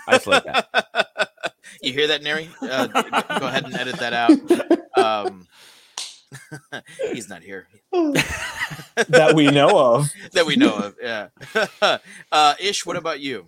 [0.08, 1.54] Isolate that.
[1.82, 2.50] you hear that, Neri?
[2.62, 4.32] Uh, go ahead and edit that out.
[4.98, 5.48] Um,
[7.12, 10.10] he's not here that we know of.
[10.34, 10.96] that we know of.
[11.02, 11.28] Yeah.
[12.32, 13.48] uh, Ish, what about you?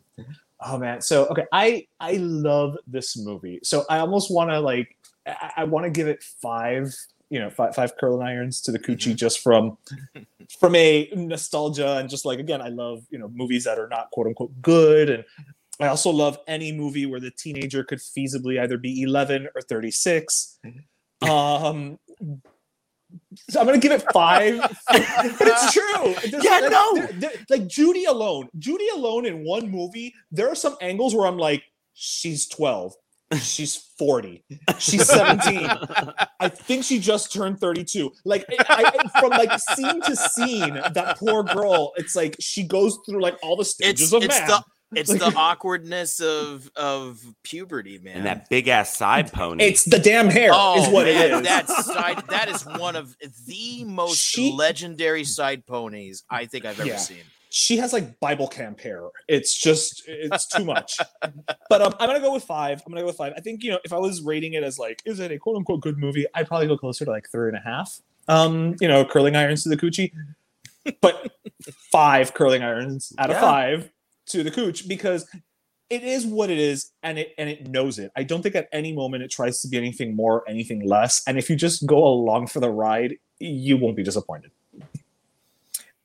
[0.59, 1.01] Oh man.
[1.01, 3.59] So okay, I I love this movie.
[3.63, 4.96] So I almost want to like
[5.27, 6.93] I, I want to give it five,
[7.29, 9.77] you know, five five curling irons to the coochie just from
[10.59, 14.09] from a nostalgia and just like again, I love you know movies that are not
[14.11, 15.23] quote unquote good, and
[15.79, 19.91] I also love any movie where the teenager could feasibly either be eleven or thirty
[19.91, 20.59] six.
[21.21, 21.99] Um.
[23.49, 24.59] So I'm gonna give it five.
[24.87, 25.01] but
[25.41, 26.13] it's true.
[26.29, 26.95] There's- Yeah, no.
[26.95, 28.49] there- there- like Judy alone.
[28.57, 30.13] Judy alone in one movie.
[30.31, 31.63] There are some angles where I'm like,
[31.93, 32.93] she's 12,
[33.41, 34.43] she's 40,
[34.79, 35.67] she's 17.
[36.39, 38.11] I think she just turned 32.
[38.25, 41.93] Like I, I- from like scene to scene, that poor girl.
[41.97, 44.47] It's like she goes through like all the stages It's of it's man.
[44.47, 44.63] the
[44.95, 48.17] it's Like- the awkwardness of of puberty, man.
[48.17, 49.65] And that big ass side pony.
[49.65, 51.47] it's the damn hair is oh, what it man, is.
[51.47, 53.13] That side that is one of
[53.45, 56.97] the most She- legendary side ponies I think I've ever Yeah.
[56.97, 57.17] seen.
[57.57, 59.01] She has like Bible camp hair.
[59.27, 60.99] It's just it's too much.
[61.69, 62.83] but um, I'm gonna go with five.
[62.85, 63.33] I'm gonna go with five.
[63.35, 65.55] I think you know if I was rating it as like is it a quote
[65.57, 67.99] unquote good movie, I'd probably go closer to like three and a half.
[68.27, 70.11] Um, you know, curling irons to the coochie.
[71.01, 71.31] but
[71.91, 73.41] five curling irons out of Yeah.
[73.41, 73.91] five
[74.27, 75.27] to the cooch because
[75.89, 78.11] it is what it is and it and it knows it.
[78.15, 81.23] I don't think at any moment it tries to be anything more, anything less.
[81.25, 84.51] And if you just go along for the ride, you won't be disappointed.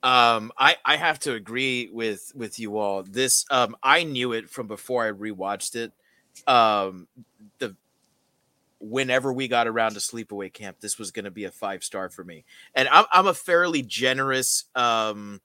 [0.02, 3.02] Um, I I have to agree with with you all.
[3.02, 5.92] This um, I knew it from before I rewatched it.
[6.46, 7.06] Um,
[7.58, 7.76] the
[8.80, 12.10] whenever we got around to sleepaway camp, this was going to be a five star
[12.10, 12.44] for me.
[12.74, 15.40] And I'm I'm a fairly generous um,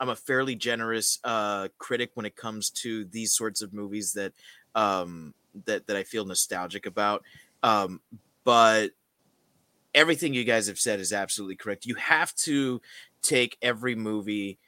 [0.00, 4.32] I'm a fairly generous uh critic when it comes to these sorts of movies that
[4.74, 5.34] um
[5.66, 7.22] that that I feel nostalgic about.
[7.62, 8.00] Um,
[8.44, 8.90] but
[9.94, 11.86] everything you guys have said is absolutely correct.
[11.86, 12.80] You have to
[13.22, 14.58] take every movie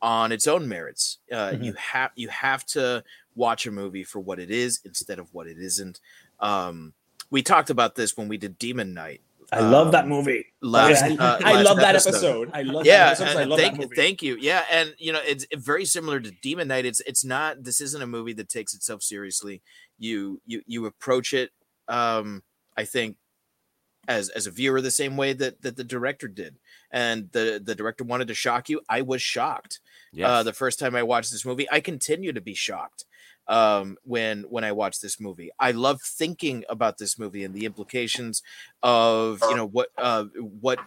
[0.00, 1.18] on its own merits.
[1.30, 1.64] Uh, Mhm.
[1.64, 3.02] You have you have to
[3.34, 6.00] watch a movie for what it is instead of what it isn't.
[6.40, 6.92] Um,
[7.30, 9.20] we talked about this when we did Demon Knight.
[9.50, 10.44] I love that um, movie.
[10.60, 12.50] Last, I, uh, I love that episode.
[12.52, 13.38] I love yeah, that episode.
[13.40, 13.96] I love thank, that movie.
[13.96, 14.36] thank you.
[14.38, 16.84] Yeah, and you know it's very similar to Demon Knight.
[16.84, 17.64] It's it's not.
[17.64, 19.62] This isn't a movie that takes itself seriously.
[19.98, 21.50] You you you approach it.
[21.88, 22.42] Um,
[22.76, 23.16] I think
[24.08, 26.56] as as a viewer the same way that that the director did,
[26.90, 28.80] and the the director wanted to shock you.
[28.88, 29.80] I was shocked.
[30.12, 30.28] Yes.
[30.28, 33.04] Uh, the first time I watched this movie, I continue to be shocked
[33.48, 37.64] um when when i watch this movie i love thinking about this movie and the
[37.64, 38.42] implications
[38.82, 40.24] of you know what uh
[40.60, 40.78] what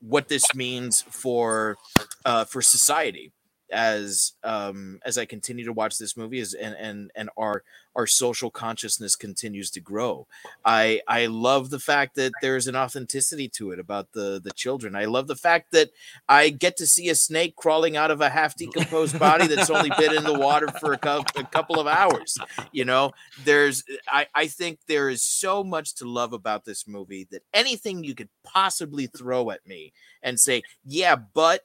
[0.00, 1.76] what this means for
[2.24, 3.30] uh for society
[3.70, 7.62] as um as i continue to watch this movie as and and and our
[8.00, 10.26] our social consciousness continues to grow
[10.64, 14.96] i i love the fact that there's an authenticity to it about the the children
[14.96, 15.90] i love the fact that
[16.30, 19.90] i get to see a snake crawling out of a half decomposed body that's only
[19.98, 22.38] been in the water for a, cou- a couple of hours
[22.72, 23.12] you know
[23.44, 28.02] there's i i think there is so much to love about this movie that anything
[28.02, 31.60] you could possibly throw at me and say yeah but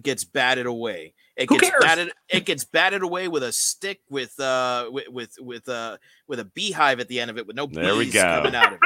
[0.00, 1.14] gets batted away.
[1.40, 1.82] It Who gets cares?
[1.84, 2.12] batted.
[2.28, 5.96] It gets batted away with a stick with uh with with with uh
[6.28, 8.20] with a beehive at the end of it with no bees There we go.
[8.22, 8.80] coming out of it.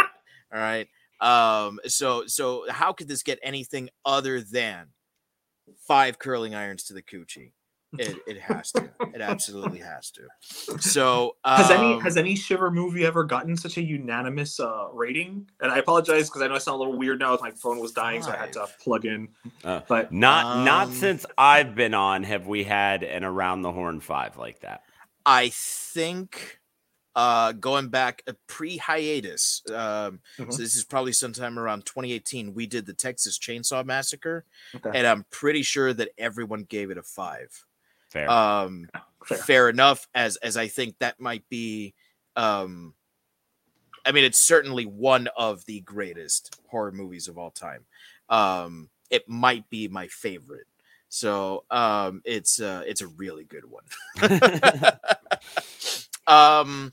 [0.55, 0.89] All right.
[1.21, 1.81] Um.
[1.87, 4.87] So so how could this get anything other than
[5.87, 7.53] five curling irons to the coochie?
[7.99, 8.91] It it has to.
[9.15, 10.23] It absolutely has to.
[10.81, 15.49] So Has any um, has any Shiver movie ever gotten such a unanimous uh, rating?
[15.61, 17.37] And I apologize because I know I sound a little weird now.
[17.41, 19.29] My phone was dying, so I had to plug in.
[19.63, 23.73] Uh, but not not Um, since I've been on have we had an around the
[23.73, 24.83] horn five like that.
[25.27, 26.61] I think
[27.17, 30.53] uh going back a pre-hiatus um Mhm.
[30.53, 34.45] so this is probably sometime around 2018 we did the texas chainsaw massacre
[34.75, 34.91] Okay.
[34.99, 37.67] and i'm pretty sure that everyone gave it a five
[38.15, 38.31] Fair.
[38.31, 38.89] um
[39.27, 39.39] Fair.
[39.39, 39.69] fair.
[39.69, 41.95] enough as as i think that might be
[42.37, 42.95] um
[44.07, 47.85] i mean it's certainly one of the greatest horror movies of all time
[48.31, 50.67] um it might be my favorite
[51.09, 53.85] so um it's uh it's a really good one
[56.27, 56.91] um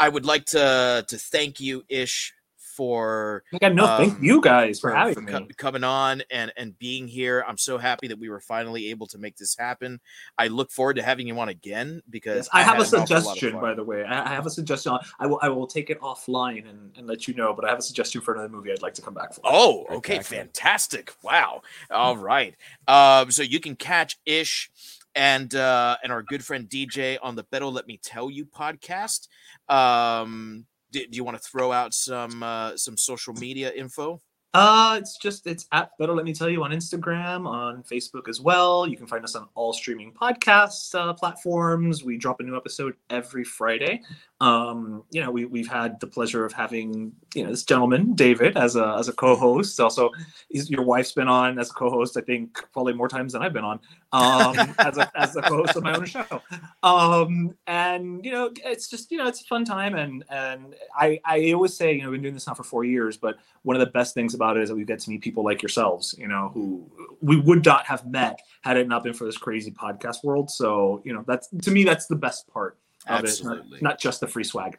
[0.00, 2.34] i would like to to thank you ish
[2.74, 5.32] for Yeah, no, thank um, you guys for, for, having for me.
[5.32, 7.44] co- coming on and and being here.
[7.46, 10.00] I'm so happy that we were finally able to make this happen.
[10.38, 12.98] I look forward to having you on again because Yes, I have a an awful
[12.98, 14.04] lot of suggestion, by the way.
[14.04, 14.96] I I have a suggestion.
[15.18, 17.54] I will I will take it offline and, and let you know.
[17.54, 19.40] But I have a suggestion for another movie I'd like to come back for.
[19.44, 20.38] Oh, okay, Exactly.
[20.38, 21.12] fantastic!
[21.22, 21.62] Wow.
[21.90, 22.54] All right.
[22.88, 24.70] Um, so you can catch Ish
[25.14, 29.28] and uh, and our good friend DJ on the Better Let Me Tell You podcast.
[29.68, 34.20] Um, do, do you want to throw out some uh, some social media info?
[34.54, 38.40] Uh, it's just it's at Better Let Me Tell You on Instagram, on Facebook as
[38.40, 38.86] well.
[38.86, 42.04] You can find us on all streaming podcast uh, platforms.
[42.04, 44.02] We drop a new episode every Friday.
[44.40, 48.56] Um, you know, we we've had the pleasure of having you know this gentleman David
[48.56, 49.78] as a as a co-host.
[49.78, 50.10] Also,
[50.48, 52.16] he's, your wife's been on as a co-host.
[52.16, 53.80] I think probably more times than I've been on
[54.12, 56.42] um, as a as a co-host of my own show.
[56.82, 59.94] Um, and you know, it's just you know it's a fun time.
[59.94, 62.84] And and I I always say you know I've been doing this now for four
[62.84, 65.22] years, but one of the best things about it is that we get to meet
[65.22, 66.84] people like yourselves, you know, who
[67.22, 70.50] we would not have met had it not been for this crazy podcast world.
[70.50, 73.78] So, you know, that's to me, that's the best part Absolutely.
[73.80, 74.78] not, not just the free swag.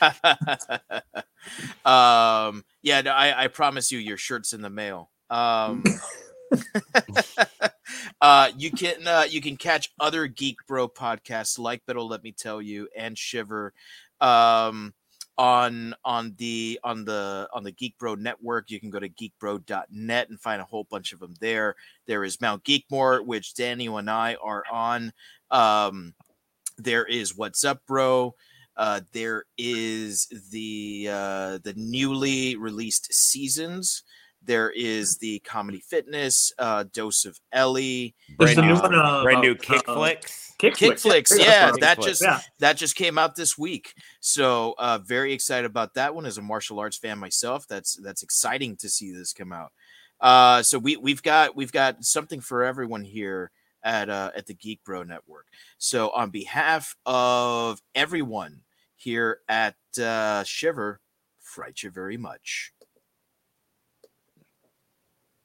[1.84, 5.10] um, yeah, no, I, I promise you, your shirt's in the mail.
[5.30, 5.82] Um,
[8.20, 12.32] uh, you can uh, you can catch other Geek Bro podcasts like Better Let Me
[12.32, 13.72] Tell You and Shiver
[14.20, 14.94] um,
[15.36, 18.70] on on the on the on the Geek Bro network.
[18.70, 21.74] You can go to geekbro.net and find a whole bunch of them there.
[22.06, 25.12] There is Mount Geekmore, which Daniel and I are on.
[25.50, 26.14] Um,
[26.78, 28.34] there is What's Up, Bro.
[28.76, 34.02] Uh, there is the uh, the newly released seasons
[34.42, 38.94] There is the comedy fitness, uh, dose of Ellie, There's Brand the new, new one.
[38.94, 40.52] Uh, brand new about, kick uh, flicks.
[40.58, 41.02] Kick Kick flicks.
[41.02, 41.30] flicks.
[41.30, 42.40] that's Yeah, that it just Yeah.
[42.58, 43.94] that just came out this week.
[44.20, 47.66] So uh very excited about that one as a martial arts fan myself.
[47.68, 49.72] That's that's exciting to see this come out.
[50.20, 53.50] Uh so we we've got we've got something for everyone here
[53.84, 55.46] at uh at the Geek Bro Network.
[55.78, 58.62] So on behalf of everyone
[58.96, 61.00] here at uh Shiver,
[61.40, 62.73] fright you very much.